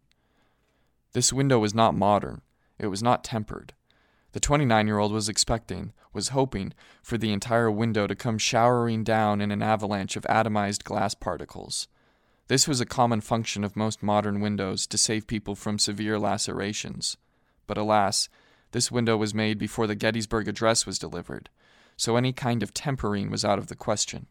[1.13, 2.41] This window was not modern,
[2.79, 3.75] it was not tempered.
[4.33, 9.05] The 29 year old was expecting, was hoping, for the entire window to come showering
[9.05, 11.87] down in an avalanche of atomized glass particles.
[12.49, 17.17] This was a common function of most modern windows to save people from severe lacerations.
[17.67, 18.29] But alas,
[18.73, 21.51] this window was made before the Gettysburg Address was delivered,
[21.97, 24.27] so any kind of tempering was out of the question.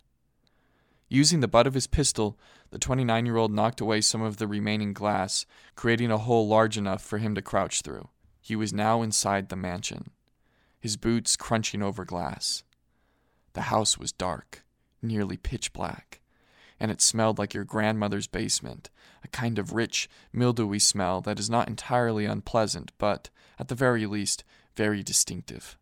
[1.09, 2.39] Using the butt of his pistol,
[2.71, 6.77] the 29 year old knocked away some of the remaining glass, creating a hole large
[6.77, 8.09] enough for him to crouch through.
[8.41, 10.09] He was now inside the mansion,
[10.79, 12.63] his boots crunching over glass.
[13.53, 14.65] The house was dark,
[15.01, 16.21] nearly pitch black
[16.81, 18.89] and it smelled like your grandmother's basement,
[19.23, 24.07] a kind of rich, mildewy smell that is not entirely unpleasant, but, at the very
[24.07, 24.43] least,
[24.75, 25.77] very distinctive.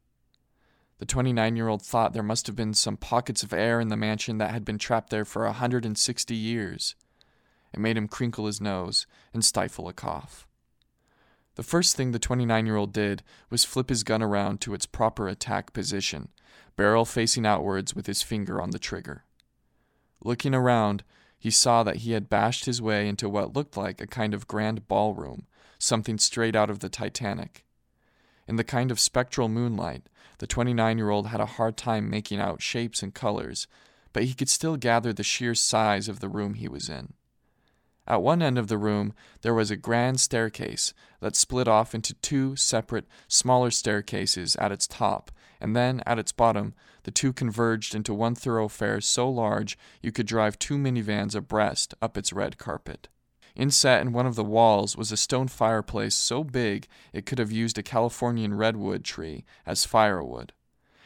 [0.97, 3.95] The 29 year old thought there must have been some pockets of air in the
[3.95, 6.95] mansion that had been trapped there for a 160 years.
[7.73, 10.48] It made him crinkle his nose and stifle a cough.
[11.59, 14.85] The first thing the 29 year old did was flip his gun around to its
[14.85, 16.29] proper attack position,
[16.77, 19.25] barrel facing outwards with his finger on the trigger.
[20.23, 21.03] Looking around,
[21.37, 24.47] he saw that he had bashed his way into what looked like a kind of
[24.47, 27.65] grand ballroom, something straight out of the Titanic.
[28.47, 32.39] In the kind of spectral moonlight, the 29 year old had a hard time making
[32.39, 33.67] out shapes and colors,
[34.13, 37.15] but he could still gather the sheer size of the room he was in.
[38.09, 42.15] At one end of the room, there was a grand staircase that split off into
[42.15, 45.29] two separate, smaller staircases at its top,
[45.61, 50.25] and then, at its bottom, the two converged into one thoroughfare so large you could
[50.25, 53.09] drive two minivans abreast up its red carpet.
[53.55, 57.51] Inset in one of the walls was a stone fireplace so big it could have
[57.51, 60.51] used a Californian redwood tree as firewood.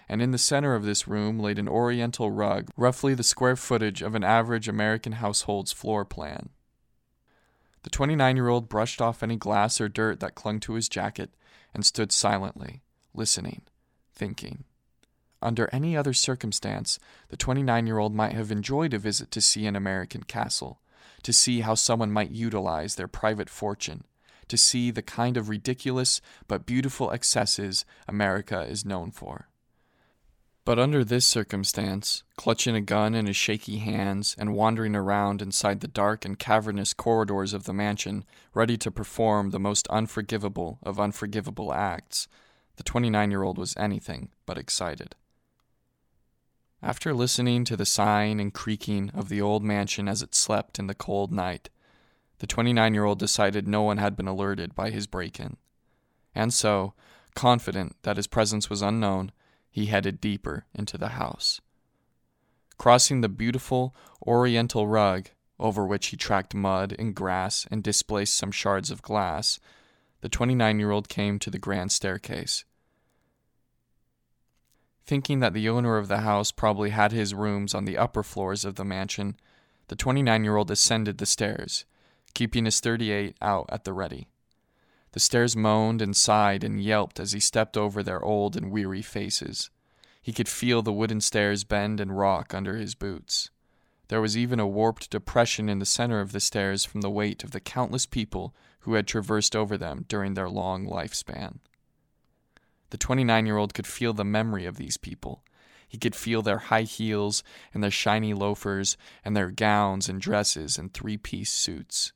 [0.08, 4.02] And in the center of this room laid an oriental rug, roughly the square footage
[4.02, 6.50] of an average American household's floor plan.
[7.84, 11.34] The 29 year old brushed off any glass or dirt that clung to his jacket
[11.74, 12.82] and stood silently,
[13.14, 13.62] listening,
[14.14, 14.64] thinking.
[15.42, 19.66] Under any other circumstance, the 29 year old might have enjoyed a visit to see
[19.66, 20.80] an American castle,
[21.24, 24.06] to see how someone might utilize their private fortune,
[24.48, 29.50] to see the kind of ridiculous but beautiful excesses America is known for.
[30.66, 35.82] But under this circumstance, clutching a gun in his shaky hands and wandering around inside
[35.82, 38.24] the dark and cavernous corridors of the mansion,
[38.54, 42.30] ready to perform the most unforgivable of unforgivable acts,
[42.78, 45.16] the 29 year old was anything but excited.
[46.82, 50.88] After listening to the sighing and creaking of the old mansion as it slept in
[50.88, 51.70] the cold night,
[52.40, 55.58] the 29 year old decided no one had been alerted by his break in.
[56.34, 56.94] And so,
[57.36, 59.32] confident that his presence was unknown,
[59.74, 61.60] he headed deeper into the house.
[62.78, 68.52] Crossing the beautiful oriental rug, over which he tracked mud and grass and displaced some
[68.52, 69.60] shards of glass,
[70.22, 72.66] the 29 year old came to the grand staircase.
[75.08, 78.64] Thinking that the owner of the house probably had his rooms on the upper floors
[78.64, 79.38] of the mansion,
[79.88, 81.86] the 29 year old ascended the stairs,
[82.36, 84.28] keeping his 38 out at the ready.
[85.14, 89.04] The stairs moaned and sighed and yelped as he stepped over their old and weary
[89.04, 89.70] faces.
[90.22, 93.52] He could feel the wooden stairs bend and rock under his boots.
[94.08, 97.44] There was even a warped depression in the center of the stairs from the weight
[97.44, 101.60] of the countless people who had traversed over them during their long lifespan.
[102.90, 105.44] The 29 year old could feel the memory of these people.
[105.88, 110.80] He could feel their high heels and their shiny loafers and their gowns and dresses
[110.80, 112.14] and three piece suits.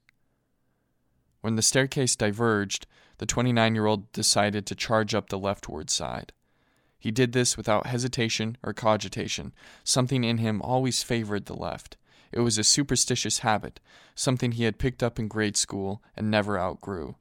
[1.41, 6.33] When the staircase diverged, the 29 year old decided to charge up the leftward side.
[6.99, 9.53] He did this without hesitation or cogitation.
[9.83, 11.97] Something in him always favored the left.
[12.31, 13.79] It was a superstitious habit,
[14.15, 17.15] something he had picked up in grade school and never outgrew.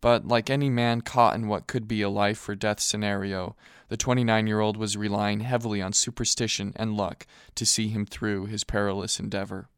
[0.00, 3.56] But like any man caught in what could be a life or death scenario,
[3.88, 7.26] the 29 year old was relying heavily on superstition and luck
[7.56, 9.68] to see him through his perilous endeavor.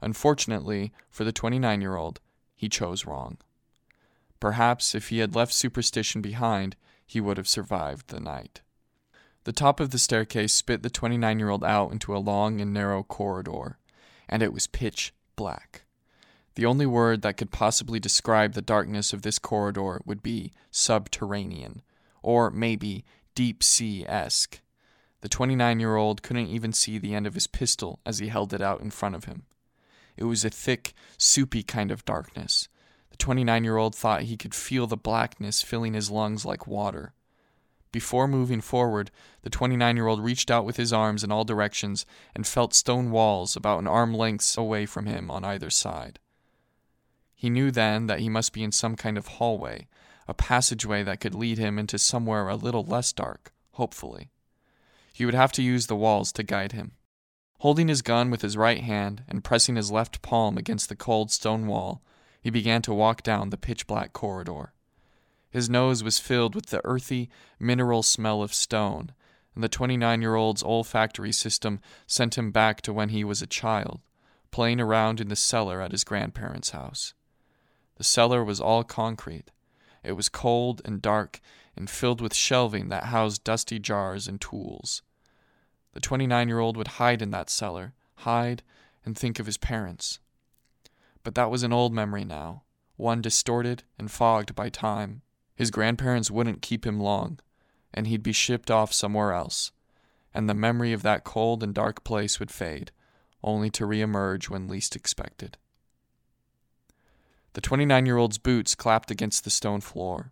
[0.00, 2.20] Unfortunately for the 29 year old,
[2.54, 3.38] he chose wrong.
[4.40, 8.60] Perhaps if he had left superstition behind, he would have survived the night.
[9.44, 12.72] The top of the staircase spit the 29 year old out into a long and
[12.72, 13.78] narrow corridor,
[14.28, 15.84] and it was pitch black.
[16.54, 21.82] The only word that could possibly describe the darkness of this corridor would be subterranean,
[22.22, 24.60] or maybe deep sea esque.
[25.20, 28.52] The 29 year old couldn't even see the end of his pistol as he held
[28.52, 29.44] it out in front of him.
[30.18, 32.68] It was a thick, soupy kind of darkness.
[33.10, 37.14] The 29 year old thought he could feel the blackness filling his lungs like water.
[37.92, 42.04] Before moving forward, the 29 year old reached out with his arms in all directions
[42.34, 46.18] and felt stone walls about an arm length away from him on either side.
[47.34, 49.86] He knew then that he must be in some kind of hallway,
[50.26, 54.30] a passageway that could lead him into somewhere a little less dark, hopefully.
[55.12, 56.92] He would have to use the walls to guide him.
[57.58, 61.32] Holding his gun with his right hand and pressing his left palm against the cold
[61.32, 62.02] stone wall,
[62.40, 64.72] he began to walk down the pitch black corridor.
[65.50, 69.12] His nose was filled with the earthy, mineral smell of stone,
[69.54, 73.46] and the 29 year old's olfactory system sent him back to when he was a
[73.46, 74.02] child,
[74.52, 77.12] playing around in the cellar at his grandparents' house.
[77.96, 79.50] The cellar was all concrete.
[80.04, 81.40] It was cold and dark
[81.76, 85.02] and filled with shelving that housed dusty jars and tools.
[85.98, 88.62] The 29 year old would hide in that cellar, hide
[89.04, 90.20] and think of his parents.
[91.24, 92.62] But that was an old memory now,
[92.94, 95.22] one distorted and fogged by time.
[95.56, 97.40] His grandparents wouldn't keep him long,
[97.92, 99.72] and he'd be shipped off somewhere else,
[100.32, 102.92] and the memory of that cold and dark place would fade,
[103.42, 105.58] only to reemerge when least expected.
[107.54, 110.30] The 29 year old's boots clapped against the stone floor.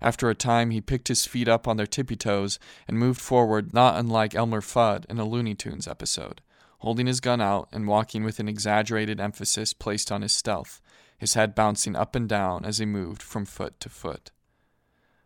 [0.00, 3.74] After a time, he picked his feet up on their tippy toes and moved forward,
[3.74, 6.40] not unlike Elmer Fudd in a Looney Tunes episode,
[6.80, 10.80] holding his gun out and walking with an exaggerated emphasis placed on his stealth,
[11.18, 14.30] his head bouncing up and down as he moved from foot to foot.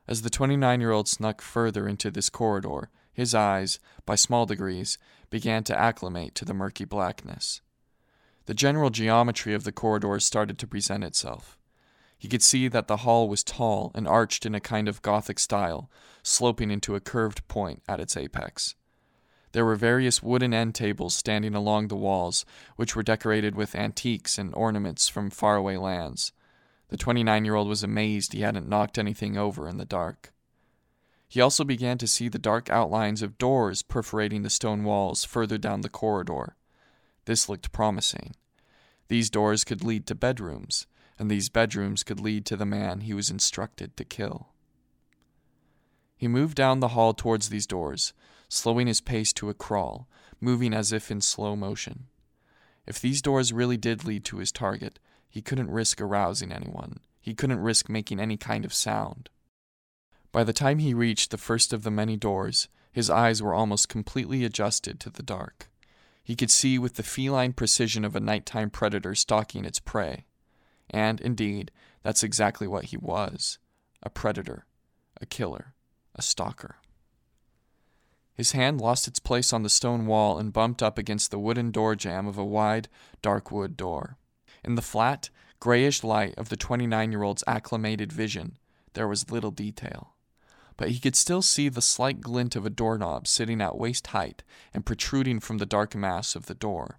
[0.08, 4.96] As the 29 year old snuck further into this corridor, his eyes, by small degrees,
[5.28, 7.60] began to acclimate to the murky blackness.
[8.46, 11.58] The general geometry of the corridors started to present itself.
[12.22, 15.40] He could see that the hall was tall and arched in a kind of Gothic
[15.40, 15.90] style,
[16.22, 18.76] sloping into a curved point at its apex.
[19.50, 22.44] There were various wooden end tables standing along the walls,
[22.76, 26.30] which were decorated with antiques and ornaments from faraway lands.
[26.90, 30.32] The 29 year old was amazed he hadn't knocked anything over in the dark.
[31.26, 35.58] He also began to see the dark outlines of doors perforating the stone walls further
[35.58, 36.54] down the corridor.
[37.24, 38.36] This looked promising.
[39.08, 40.86] These doors could lead to bedrooms,
[41.18, 44.48] and these bedrooms could lead to the man he was instructed to kill.
[46.16, 48.12] He moved down the hall towards these doors,
[48.48, 50.08] slowing his pace to a crawl,
[50.40, 52.06] moving as if in slow motion.
[52.86, 54.98] If these doors really did lead to his target,
[55.28, 57.00] he couldn't risk arousing anyone.
[57.20, 59.30] He couldn't risk making any kind of sound.
[60.32, 63.88] By the time he reached the first of the many doors, his eyes were almost
[63.88, 65.70] completely adjusted to the dark.
[66.24, 70.26] He could see with the feline precision of a nighttime predator stalking its prey.
[70.92, 71.70] And, indeed,
[72.02, 73.58] that's exactly what he was
[74.02, 74.66] a predator,
[75.20, 75.74] a killer,
[76.14, 76.76] a stalker.
[78.34, 81.70] His hand lost its place on the stone wall and bumped up against the wooden
[81.70, 82.88] door jamb of a wide,
[83.20, 84.16] dark wood door.
[84.64, 88.58] In the flat, grayish light of the 29 year old's acclimated vision,
[88.94, 90.14] there was little detail.
[90.76, 94.42] But he could still see the slight glint of a doorknob sitting at waist height
[94.72, 96.98] and protruding from the dark mass of the door.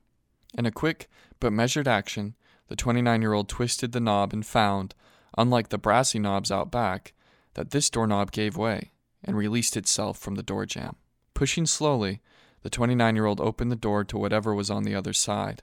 [0.57, 2.35] In a quick but measured action,
[2.67, 4.95] the 29 year old twisted the knob and found,
[5.37, 7.13] unlike the brassy knobs out back,
[7.53, 8.91] that this doorknob gave way
[9.23, 10.95] and released itself from the door jamb.
[11.33, 12.21] Pushing slowly,
[12.61, 15.61] the 29 year old opened the door to whatever was on the other side.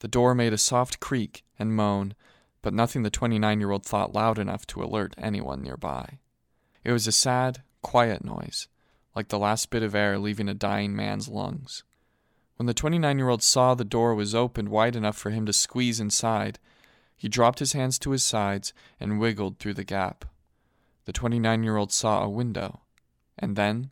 [0.00, 2.14] The door made a soft creak and moan,
[2.60, 6.18] but nothing the 29 year old thought loud enough to alert anyone nearby.
[6.84, 8.68] It was a sad, quiet noise,
[9.14, 11.84] like the last bit of air leaving a dying man's lungs.
[12.56, 15.52] When the 29 year old saw the door was opened wide enough for him to
[15.52, 16.58] squeeze inside,
[17.16, 20.24] he dropped his hands to his sides and wiggled through the gap.
[21.04, 22.80] The 29 year old saw a window,
[23.38, 23.90] and then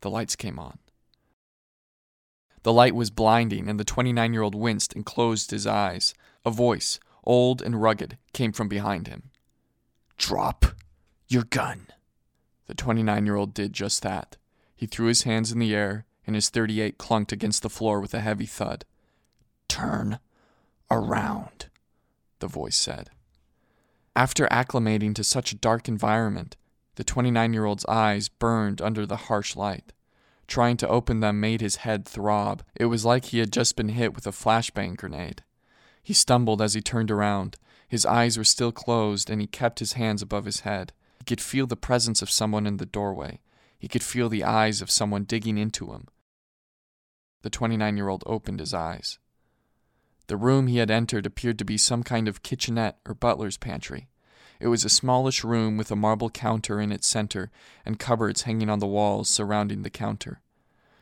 [0.00, 0.78] the lights came on.
[2.62, 6.14] The light was blinding, and the 29 year old winced and closed his eyes.
[6.44, 9.30] A voice, old and rugged, came from behind him.
[10.16, 10.64] Drop
[11.28, 11.88] your gun.
[12.66, 14.36] The 29 year old did just that.
[14.76, 18.14] He threw his hands in the air, and his 38 clunked against the floor with
[18.14, 18.84] a heavy thud.
[19.68, 20.18] Turn
[20.90, 21.66] around,
[22.38, 23.10] the voice said.
[24.14, 26.56] After acclimating to such a dark environment,
[26.96, 29.92] the 29 year old's eyes burned under the harsh light.
[30.46, 32.62] Trying to open them made his head throb.
[32.74, 35.42] It was like he had just been hit with a flashbang grenade.
[36.02, 37.56] He stumbled as he turned around.
[37.88, 40.92] His eyes were still closed, and he kept his hands above his head.
[41.18, 43.40] He could feel the presence of someone in the doorway.
[43.82, 46.06] He could feel the eyes of someone digging into him.
[47.42, 49.18] The 29 year old opened his eyes.
[50.28, 54.06] The room he had entered appeared to be some kind of kitchenette or butler's pantry.
[54.60, 57.50] It was a smallish room with a marble counter in its center
[57.84, 60.40] and cupboards hanging on the walls surrounding the counter.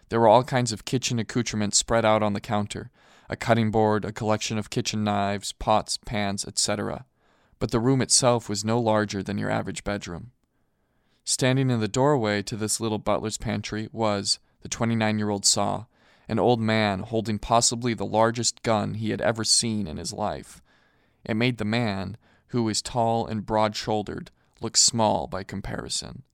[0.08, 2.90] There were all kinds of kitchen accoutrements spread out on the counter
[3.28, 7.04] a cutting board, a collection of kitchen knives, pots, pans, etc.
[7.58, 10.32] But the room itself was no larger than your average bedroom.
[11.30, 15.84] Standing in the doorway to this little butler's pantry was, the 29 year old saw,
[16.28, 20.60] an old man holding possibly the largest gun he had ever seen in his life.
[21.24, 22.16] It made the man,
[22.48, 26.24] who was tall and broad shouldered, look small by comparison.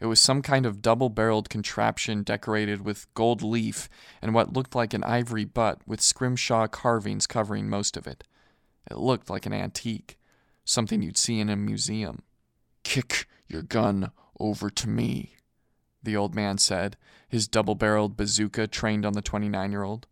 [0.00, 3.88] It was some kind of double barreled contraption decorated with gold leaf
[4.22, 8.22] and what looked like an ivory butt with scrimshaw carvings covering most of it.
[8.88, 10.16] It looked like an antique,
[10.64, 12.22] something you'd see in a museum.
[12.84, 15.36] Kick your gun over to me,
[16.02, 16.96] the old man said,
[17.28, 20.06] his double barreled bazooka trained on the 29 year old.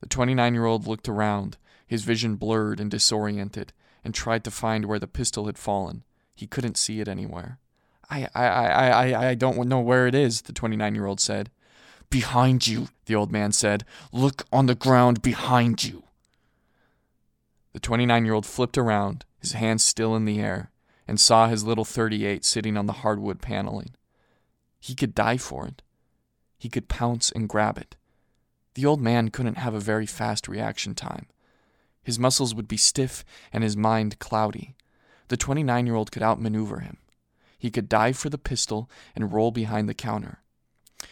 [0.00, 1.56] The 29 year old looked around,
[1.86, 3.72] his vision blurred and disoriented,
[4.04, 6.04] and tried to find where the pistol had fallen.
[6.34, 7.58] He couldn't see it anywhere.
[8.10, 11.50] I, I, I, I, I don't know where it is, the 29 year old said.
[12.10, 13.84] Behind you, the old man said.
[14.12, 16.04] Look on the ground behind you.
[17.72, 20.70] The 29 year old flipped around, his hands still in the air,
[21.06, 23.94] and saw his little 38 sitting on the hardwood paneling.
[24.80, 25.82] He could die for it.
[26.58, 27.96] He could pounce and grab it.
[28.74, 31.26] The old man couldn't have a very fast reaction time.
[32.02, 34.74] His muscles would be stiff and his mind cloudy.
[35.28, 36.98] The 29 year old could outmaneuver him.
[37.58, 40.42] He could dive for the pistol and roll behind the counter.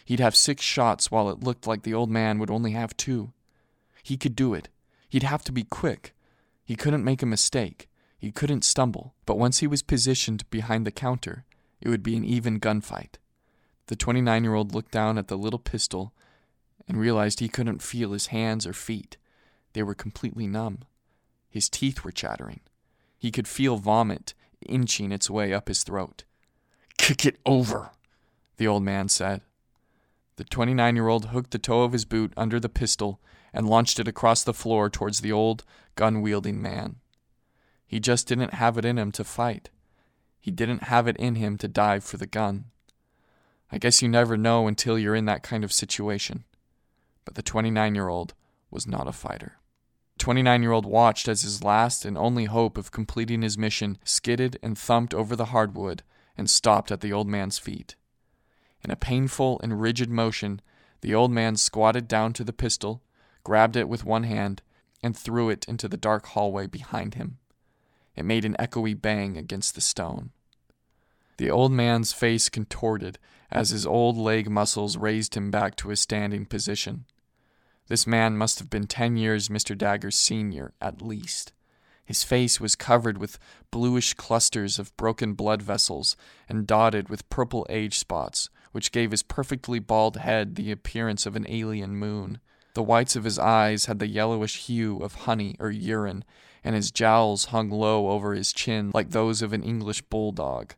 [0.04, 3.32] He'd have six shots while it looked like the old man would only have two.
[4.02, 4.68] He could do it.
[5.08, 6.14] He'd have to be quick.
[6.64, 7.88] He couldn't make a mistake.
[8.22, 9.14] He couldn't stumble.
[9.26, 11.44] But once he was positioned behind the counter,
[11.80, 13.18] it would be an even gunfight.
[13.88, 16.14] The 29 year old looked down at the little pistol
[16.86, 19.16] and realized he couldn't feel his hands or feet.
[19.72, 20.84] They were completely numb.
[21.50, 22.60] His teeth were chattering.
[23.18, 26.22] He could feel vomit inching its way up his throat.
[26.98, 27.90] Kick it over,
[28.56, 29.40] the old man said.
[30.36, 33.20] The 29 year old hooked the toe of his boot under the pistol
[33.52, 35.64] and launched it across the floor towards the old,
[35.96, 37.00] gun wielding man.
[37.92, 39.68] He just didn't have it in him to fight.
[40.40, 42.70] He didn't have it in him to dive for the gun.
[43.70, 46.44] I guess you never know until you're in that kind of situation.
[47.26, 48.32] But the 29 year old
[48.70, 49.58] was not a fighter.
[50.16, 54.58] 29 year old watched as his last and only hope of completing his mission skidded
[54.62, 56.02] and thumped over the hardwood
[56.34, 57.94] and stopped at the old man's feet.
[58.82, 60.62] In a painful and rigid motion,
[61.02, 63.02] the old man squatted down to the pistol,
[63.44, 64.62] grabbed it with one hand,
[65.02, 67.36] and threw it into the dark hallway behind him.
[68.16, 70.30] It made an echoey bang against the stone.
[71.38, 73.18] The old man's face contorted
[73.50, 77.04] as his old leg muscles raised him back to a standing position.
[77.88, 79.76] This man must have been ten years Mr.
[79.76, 81.52] Dagger's senior, at least.
[82.04, 83.38] His face was covered with
[83.70, 86.16] bluish clusters of broken blood vessels
[86.48, 91.36] and dotted with purple age spots, which gave his perfectly bald head the appearance of
[91.36, 92.40] an alien moon.
[92.74, 96.24] The whites of his eyes had the yellowish hue of honey or urine,
[96.64, 100.74] and his jowls hung low over his chin like those of an English bulldog.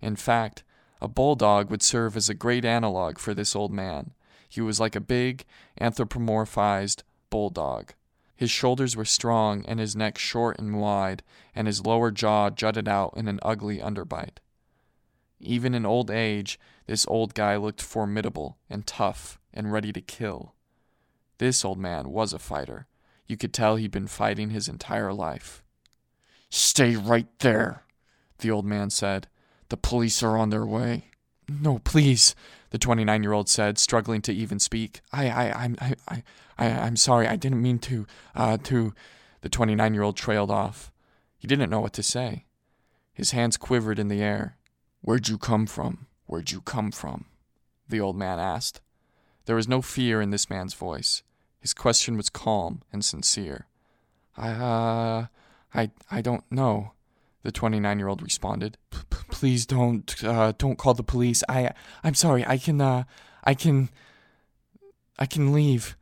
[0.00, 0.64] In fact,
[1.00, 4.12] a bulldog would serve as a great analog for this old man.
[4.48, 5.44] He was like a big,
[5.80, 7.92] anthropomorphized bulldog.
[8.34, 11.22] His shoulders were strong and his neck short and wide,
[11.54, 14.40] and his lower jaw jutted out in an ugly underbite.
[15.38, 20.54] Even in old age, this old guy looked formidable and tough and ready to kill.
[21.38, 22.86] This old man was a fighter.
[23.30, 25.62] You could tell he'd been fighting his entire life.
[26.48, 27.84] Stay right there,
[28.38, 29.28] the old man said.
[29.68, 31.04] The police are on their way.
[31.48, 32.34] No, please,
[32.70, 35.00] the 29 year old said, struggling to even speak.
[35.12, 36.24] I, I, I'm, I,
[36.58, 37.28] I, I'm sorry.
[37.28, 38.04] I didn't mean to,
[38.34, 38.94] uh, to.
[39.42, 40.90] The 29 year old trailed off.
[41.38, 42.46] He didn't know what to say.
[43.12, 44.56] His hands quivered in the air.
[45.02, 46.08] Where'd you come from?
[46.26, 47.26] Where'd you come from?
[47.88, 48.80] The old man asked.
[49.44, 51.22] There was no fear in this man's voice.
[51.60, 53.66] His question was calm and sincere.
[54.36, 55.26] I, uh,
[55.74, 56.92] I, I don't know,
[57.42, 58.78] the 29 year old responded.
[59.30, 61.42] Please don't, uh, don't call the police.
[61.48, 62.44] I, I'm sorry.
[62.46, 63.04] I can, uh,
[63.44, 63.90] I can,
[65.18, 65.96] I can leave.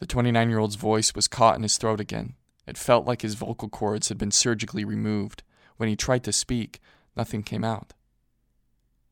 [0.00, 2.34] The 29 year old's voice was caught in his throat again.
[2.66, 5.42] It felt like his vocal cords had been surgically removed.
[5.76, 6.80] When he tried to speak,
[7.16, 7.94] nothing came out.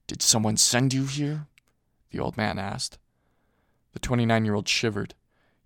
[0.07, 1.47] Did someone send you here?
[2.11, 2.99] The old man asked.
[3.93, 5.15] The 29 year old shivered.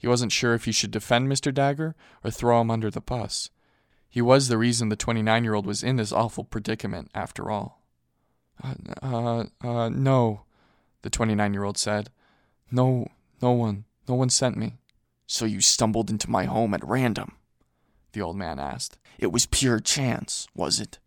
[0.02, 1.54] He wasn't sure if he should defend Mr.
[1.54, 1.94] Dagger
[2.24, 3.50] or throw him under the bus.
[4.10, 7.80] He was the reason the 29 year old was in this awful predicament, after all.
[8.62, 10.42] Uh, uh, uh, no,
[11.02, 12.10] the 29 year old said.
[12.68, 13.06] No,
[13.40, 14.74] no one, no one sent me.
[15.28, 17.36] So you stumbled into my home at random?
[18.12, 18.98] The old man asked.
[19.20, 20.98] It was pure chance, was it?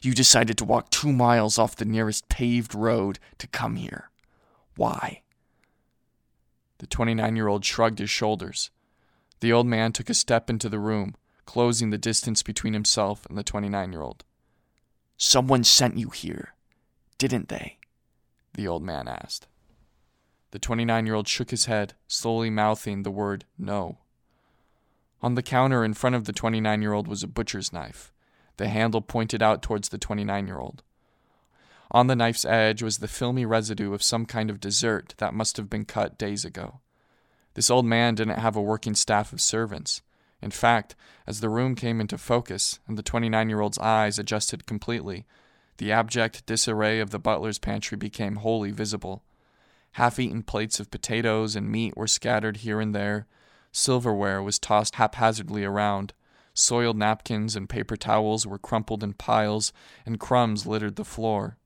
[0.00, 4.10] You decided to walk two miles off the nearest paved road to come here.
[4.74, 5.20] Why?
[6.78, 8.70] The 29 year old shrugged his shoulders.
[9.40, 11.14] The old man took a step into the room,
[11.44, 14.24] closing the distance between himself and the 29 year old.
[15.16, 16.54] Someone sent you here,
[17.18, 17.78] didn't they?
[18.54, 19.46] The old man asked.
[20.50, 23.98] The 29 year old shook his head, slowly mouthing the word no.
[25.20, 28.12] On the counter in front of the 29 year old was a butcher's knife,
[28.56, 30.82] the handle pointed out towards the 29 year old.
[31.90, 35.56] On the knife's edge was the filmy residue of some kind of dessert that must
[35.56, 36.80] have been cut days ago.
[37.54, 40.02] This old man didn't have a working staff of servants.
[40.42, 40.94] In fact,
[41.26, 45.26] as the room came into focus and the 29 year old's eyes adjusted completely,
[45.78, 49.24] the abject disarray of the butler's pantry became wholly visible.
[49.92, 53.26] Half eaten plates of potatoes and meat were scattered here and there.
[53.72, 56.12] Silverware was tossed haphazardly around.
[56.52, 59.72] Soiled napkins and paper towels were crumpled in piles,
[60.04, 61.56] and crumbs littered the floor.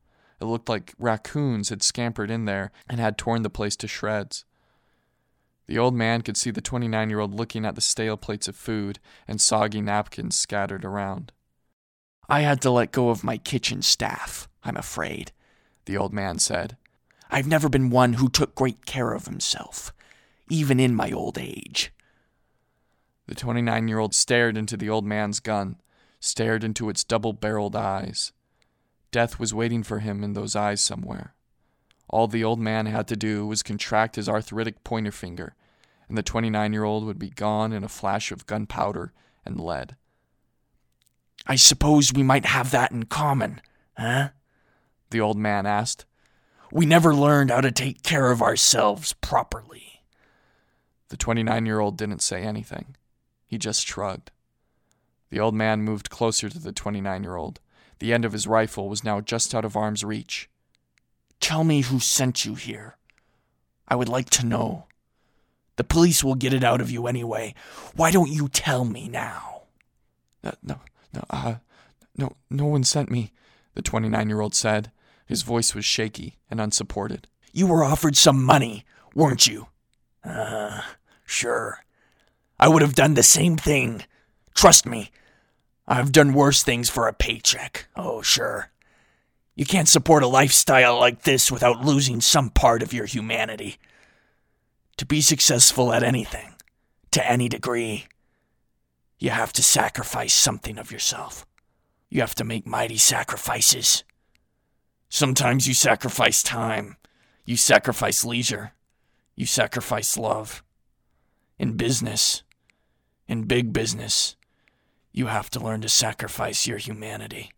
[0.42, 4.44] It looked like raccoons had scampered in there and had torn the place to shreds.
[5.68, 8.56] The old man could see the 29 year old looking at the stale plates of
[8.56, 11.30] food and soggy napkins scattered around.
[12.28, 15.30] I had to let go of my kitchen staff, I'm afraid,
[15.84, 16.76] the old man said.
[17.30, 19.92] I've never been one who took great care of himself,
[20.50, 21.92] even in my old age.
[23.28, 25.76] The 29 year old stared into the old man's gun,
[26.18, 28.32] stared into its double barreled eyes.
[29.12, 31.34] Death was waiting for him in those eyes somewhere.
[32.08, 35.54] All the old man had to do was contract his arthritic pointer finger,
[36.08, 39.12] and the 29 year old would be gone in a flash of gunpowder
[39.44, 39.96] and lead.
[41.46, 43.60] I suppose we might have that in common,
[43.96, 44.30] huh?
[45.10, 46.06] The old man asked.
[46.70, 50.02] We never learned how to take care of ourselves properly.
[51.08, 52.96] The 29 year old didn't say anything.
[53.46, 54.30] He just shrugged.
[55.28, 57.60] The old man moved closer to the 29 year old.
[58.02, 60.50] The end of his rifle was now just out of arm's reach.
[61.38, 62.96] Tell me who sent you here.
[63.86, 64.88] I would like to know.
[65.76, 67.54] The police will get it out of you anyway.
[67.94, 69.62] Why don't you tell me now?
[70.42, 70.80] No, no,
[71.14, 71.54] no, uh,
[72.16, 73.30] no, no one sent me,
[73.74, 74.90] the 29 year old said.
[75.24, 77.28] His voice was shaky and unsupported.
[77.52, 78.84] You were offered some money,
[79.14, 79.68] weren't you?
[80.24, 80.80] Uh,
[81.24, 81.84] sure.
[82.58, 84.02] I would have done the same thing.
[84.56, 85.12] Trust me.
[85.86, 87.88] I've done worse things for a paycheck.
[87.96, 88.70] Oh, sure.
[89.54, 93.76] You can't support a lifestyle like this without losing some part of your humanity.
[94.98, 96.54] To be successful at anything,
[97.10, 98.06] to any degree,
[99.18, 101.46] you have to sacrifice something of yourself.
[102.08, 104.04] You have to make mighty sacrifices.
[105.08, 106.96] Sometimes you sacrifice time,
[107.44, 108.72] you sacrifice leisure,
[109.34, 110.62] you sacrifice love.
[111.58, 112.42] In business,
[113.28, 114.36] in big business,
[115.12, 117.52] you have to learn to sacrifice your humanity.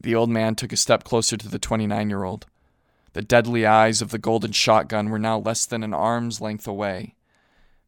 [0.00, 2.46] The old man took a step closer to the 29 year old.
[3.12, 7.14] The deadly eyes of the golden shotgun were now less than an arm's length away.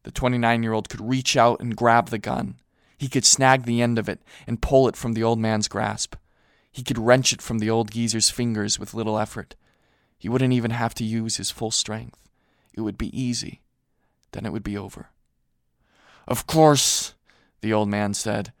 [0.03, 2.55] The 29 year old could reach out and grab the gun.
[2.97, 6.15] He could snag the end of it and pull it from the old man's grasp.
[6.71, 9.55] He could wrench it from the old geezer's fingers with little effort.
[10.17, 12.27] He wouldn't even have to use his full strength.
[12.73, 13.61] It would be easy.
[14.31, 15.09] Then it would be over.
[16.27, 17.15] Of course,
[17.61, 18.51] the old man said,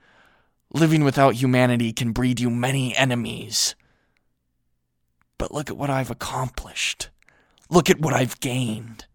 [0.73, 3.75] living without humanity can breed you many enemies.
[5.37, 7.09] But look at what I've accomplished.
[7.69, 9.05] Look at what I've gained.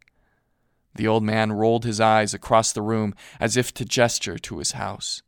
[0.94, 4.72] The old man rolled his eyes across the room as if to gesture to his
[4.72, 5.22] house.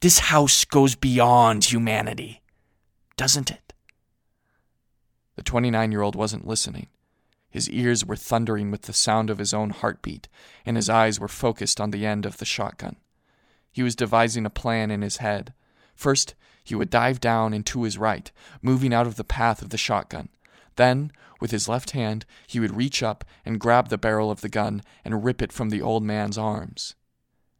[0.00, 2.42] This house goes beyond humanity,
[3.16, 3.72] doesn't it?
[5.36, 6.88] The 29 year old wasn't listening.
[7.48, 10.28] His ears were thundering with the sound of his own heartbeat,
[10.66, 12.96] and his eyes were focused on the end of the shotgun.
[13.72, 15.54] He was devising a plan in his head.
[15.96, 18.30] First, he would dive down and to his right,
[18.62, 20.28] moving out of the path of the shotgun.
[20.76, 24.48] Then, with his left hand, he would reach up and grab the barrel of the
[24.48, 26.94] gun and rip it from the old man's arms.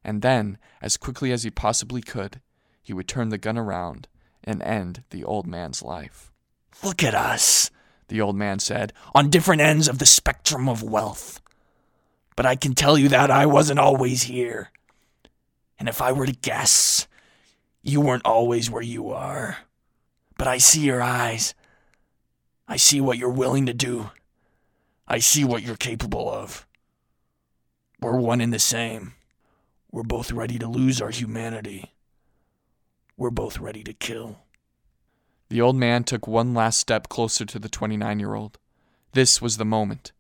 [0.05, 2.41] And then, as quickly as he possibly could,
[2.83, 4.07] he would turn the gun around
[4.45, 6.31] and end the old man's life.
[6.85, 7.71] Look at us,
[8.09, 11.41] the old man said, on different ends of the spectrum of wealth.
[12.37, 14.71] But I can tell you that I wasn't always here.
[15.79, 17.09] And if I were to guess,
[17.87, 19.59] you weren't always where you are.
[20.37, 21.55] But I see your eyes.
[22.69, 24.11] I see what you're willing to do.
[25.07, 26.67] I see what you're capable of.
[28.01, 29.15] We're one in the same.
[29.93, 31.95] We're both ready to lose our humanity.
[33.17, 34.41] We're both ready to kill.
[35.49, 38.59] The old man took one last step closer to the 29 year old.
[39.13, 40.11] This was the moment.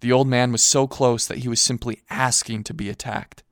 [0.00, 3.42] The old man was so close that he was simply asking to be attacked.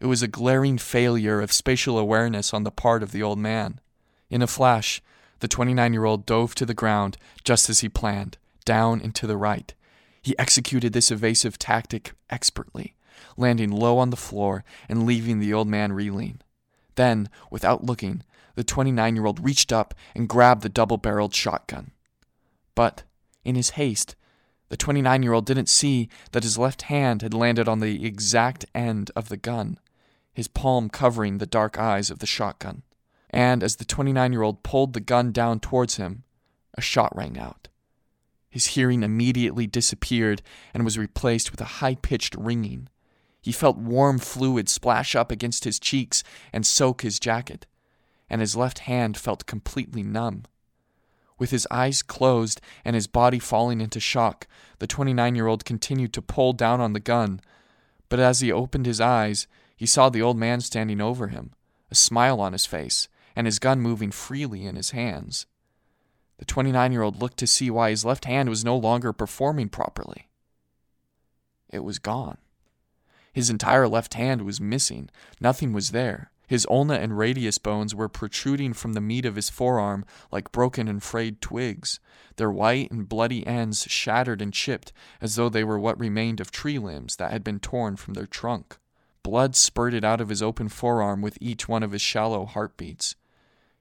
[0.00, 3.80] It was a glaring failure of spatial awareness on the part of the old man.
[4.28, 5.00] In a flash,
[5.40, 9.26] the 29 year old dove to the ground just as he planned, down and to
[9.26, 9.72] the right.
[10.22, 12.94] He executed this evasive tactic expertly,
[13.36, 16.40] landing low on the floor and leaving the old man reeling.
[16.94, 18.22] Then, without looking,
[18.54, 21.90] the 29 year old reached up and grabbed the double barreled shotgun.
[22.74, 23.02] But,
[23.44, 24.16] in his haste,
[24.68, 28.64] the 29 year old didn't see that his left hand had landed on the exact
[28.74, 29.78] end of the gun,
[30.34, 32.82] his palm covering the dark eyes of the shotgun.
[33.30, 36.24] And as the 29 year old pulled the gun down towards him,
[36.74, 37.68] a shot rang out.
[38.50, 42.88] His hearing immediately disappeared and was replaced with a high pitched ringing.
[43.40, 46.22] He felt warm fluid splash up against his cheeks
[46.52, 47.66] and soak his jacket
[48.34, 50.44] and his left hand felt completely numb.
[51.38, 54.46] With his eyes closed and his body falling into shock,
[54.78, 57.40] the 29 year old continued to pull down on the gun.
[58.08, 59.46] But as he opened his eyes,
[59.84, 61.50] he saw the old man standing over him,
[61.90, 63.06] a smile on his face,
[63.36, 65.44] and his gun moving freely in his hands.
[66.38, 69.68] The 29 year old looked to see why his left hand was no longer performing
[69.68, 70.30] properly.
[71.68, 72.38] It was gone.
[73.30, 76.30] His entire left hand was missing, nothing was there.
[76.46, 80.88] His ulna and radius bones were protruding from the meat of his forearm like broken
[80.88, 82.00] and frayed twigs,
[82.36, 86.50] their white and bloody ends shattered and chipped as though they were what remained of
[86.50, 88.78] tree limbs that had been torn from their trunk.
[89.24, 93.16] Blood spurted out of his open forearm with each one of his shallow heartbeats.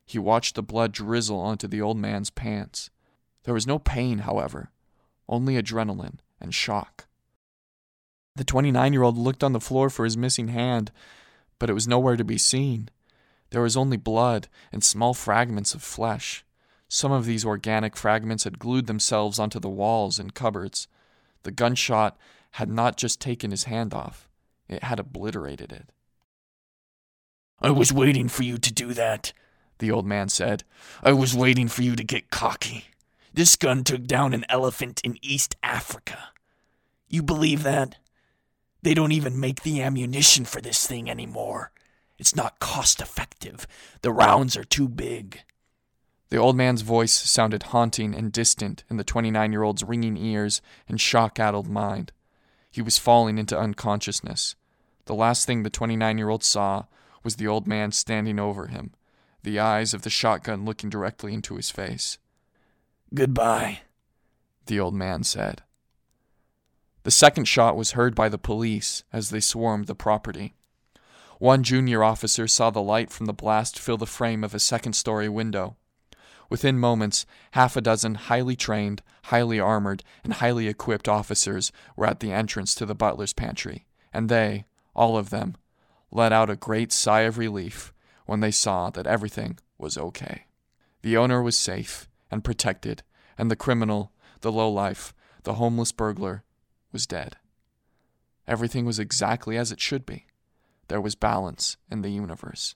[0.04, 2.90] He watched the blood drizzle onto the old man's pants.
[3.44, 4.72] There was no pain, however,
[5.30, 7.06] only adrenaline and shock.
[8.36, 10.92] The 29 year old looked on the floor for his missing hand
[11.64, 12.90] but it was nowhere to be seen.
[13.52, 16.44] There was only blood and small fragments of flesh.
[16.90, 20.90] Some of these organic fragments had glued themselves onto the walls and cupboards.
[21.44, 22.18] The gunshot
[22.52, 24.28] had not just taken his hand off,
[24.68, 25.90] it had obliterated it.
[27.62, 29.32] I was waiting for you to do that,
[29.80, 30.64] the old man said.
[31.02, 32.86] I was waiting for you to get cocky.
[33.34, 36.30] This gun took down an elephant in East Africa.
[37.08, 37.98] You believe that?
[38.82, 41.72] They don't even make the ammunition for this thing anymore.
[42.20, 43.66] It's not cost effective.
[44.02, 45.42] The rounds are too big.
[46.30, 50.62] The old man's voice sounded haunting and distant in the 29 year old's ringing ears
[50.88, 52.12] and shock addled mind.
[52.74, 54.56] He was falling into unconsciousness.
[55.06, 56.86] The last thing the 29 year old saw
[57.24, 58.96] was the old man standing over him,
[59.44, 62.18] the eyes of the shotgun looking directly into his face.
[63.14, 63.82] Goodbye,
[64.66, 65.62] the old man said.
[67.04, 70.56] The second shot was heard by the police as they swarmed the property.
[71.38, 74.94] One junior officer saw the light from the blast fill the frame of a second
[74.94, 75.76] story window.
[76.54, 82.20] Within moments, half a dozen highly trained, highly armored, and highly equipped officers were at
[82.20, 85.58] the entrance to the butler's pantry, and they, all of them,
[86.12, 87.92] let out a great sigh of relief
[88.28, 90.46] when they saw that everything was okay.
[91.02, 93.02] The owner was safe and protected,
[93.36, 95.12] and the criminal, the lowlife,
[95.46, 96.44] the homeless burglar,
[96.92, 97.38] was dead.
[98.48, 100.28] Everything was exactly as it should be.
[100.88, 102.76] There was balance in the universe.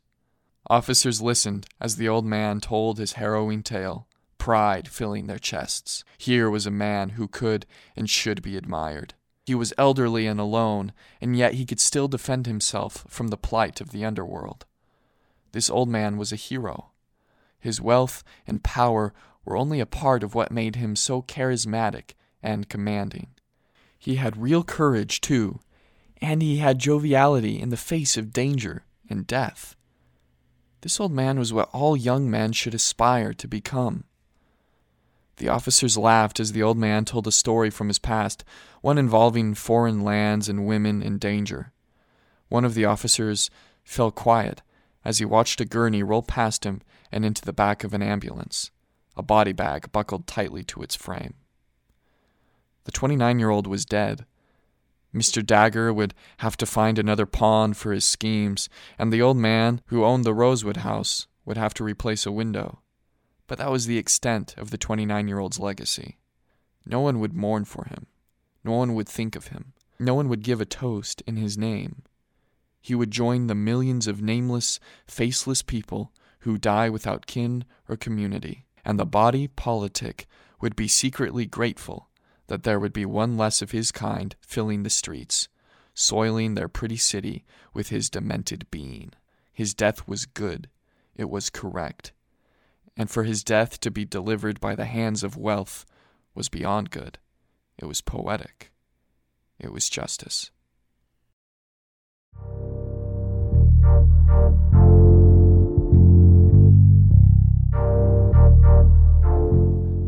[0.70, 4.08] Officers listened as the old man told his harrowing tale,
[4.38, 6.04] pride filling their chests.
[6.18, 7.66] Here was a man who could
[7.96, 9.14] and should be admired.
[9.46, 10.92] He was elderly and alone,
[11.22, 14.66] and yet he could still defend himself from the plight of the underworld.
[15.54, 16.92] This old man was a hero.
[17.58, 19.14] His wealth and power
[19.46, 22.12] were only a part of what made him so charismatic
[22.44, 23.28] and commanding.
[23.98, 25.62] He had real courage, too,
[26.22, 29.77] and he had joviality in the face of danger and death.
[30.82, 34.04] This old man was what all young men should aspire to become.
[35.38, 38.44] The officers laughed as the old man told a story from his past,
[38.82, 41.72] one involving foreign lands and women in danger.
[42.50, 43.50] One of the officers
[43.84, 44.62] fell quiet
[45.06, 48.72] as he watched a gurney roll past him and into the back of an ambulance,
[49.16, 51.36] a body bag buckled tightly to its frame.
[52.86, 54.26] The 29 year old was dead.
[55.18, 55.46] Mr.
[55.46, 60.06] Dagger would have to find another pawn for his schemes, and the old man who
[60.06, 62.80] owned the Rosewood house would have to replace a window
[63.48, 66.18] but that was the extent of the 29 year old's legacy.
[66.86, 68.06] No one would mourn for him.
[68.64, 69.74] No one would think of him.
[70.00, 72.04] No one would give a toast in his name.
[72.82, 76.12] He would join the millions of nameless, faceless people
[76.42, 80.28] who die without kin or community, and the body politic
[80.62, 82.10] would be secretly grateful
[82.48, 85.48] that there would be one less of his kind filling the streets,
[85.94, 89.12] soiling their pretty city with his demented being.
[89.54, 90.70] His death was good.
[91.16, 92.12] It was correct
[92.98, 95.86] and for his death to be delivered by the hands of wealth
[96.34, 97.20] was beyond good.
[97.78, 98.72] It was poetic.
[99.60, 100.50] It was justice.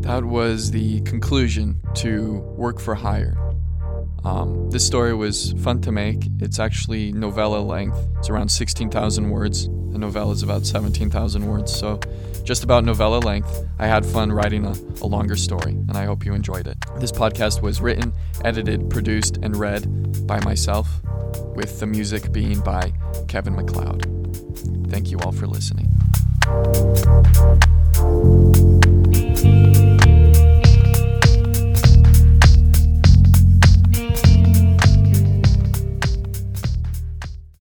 [0.10, 3.38] That was the conclusion to Work for Hire.
[4.26, 6.28] Um, this story was fun to make.
[6.40, 9.68] It's actually novella length, it's around 16,000 words.
[9.68, 12.00] The novella is about 17,000 words, so
[12.44, 13.68] just about novella length.
[13.78, 16.84] I had fun writing a, a longer story, and I hope you enjoyed it.
[16.96, 18.12] This podcast was written,
[18.44, 20.90] edited, produced, and read by myself,
[21.56, 22.94] with the music being by
[23.28, 24.08] Kevin MacLeod.
[24.90, 25.88] Thank you all for listening.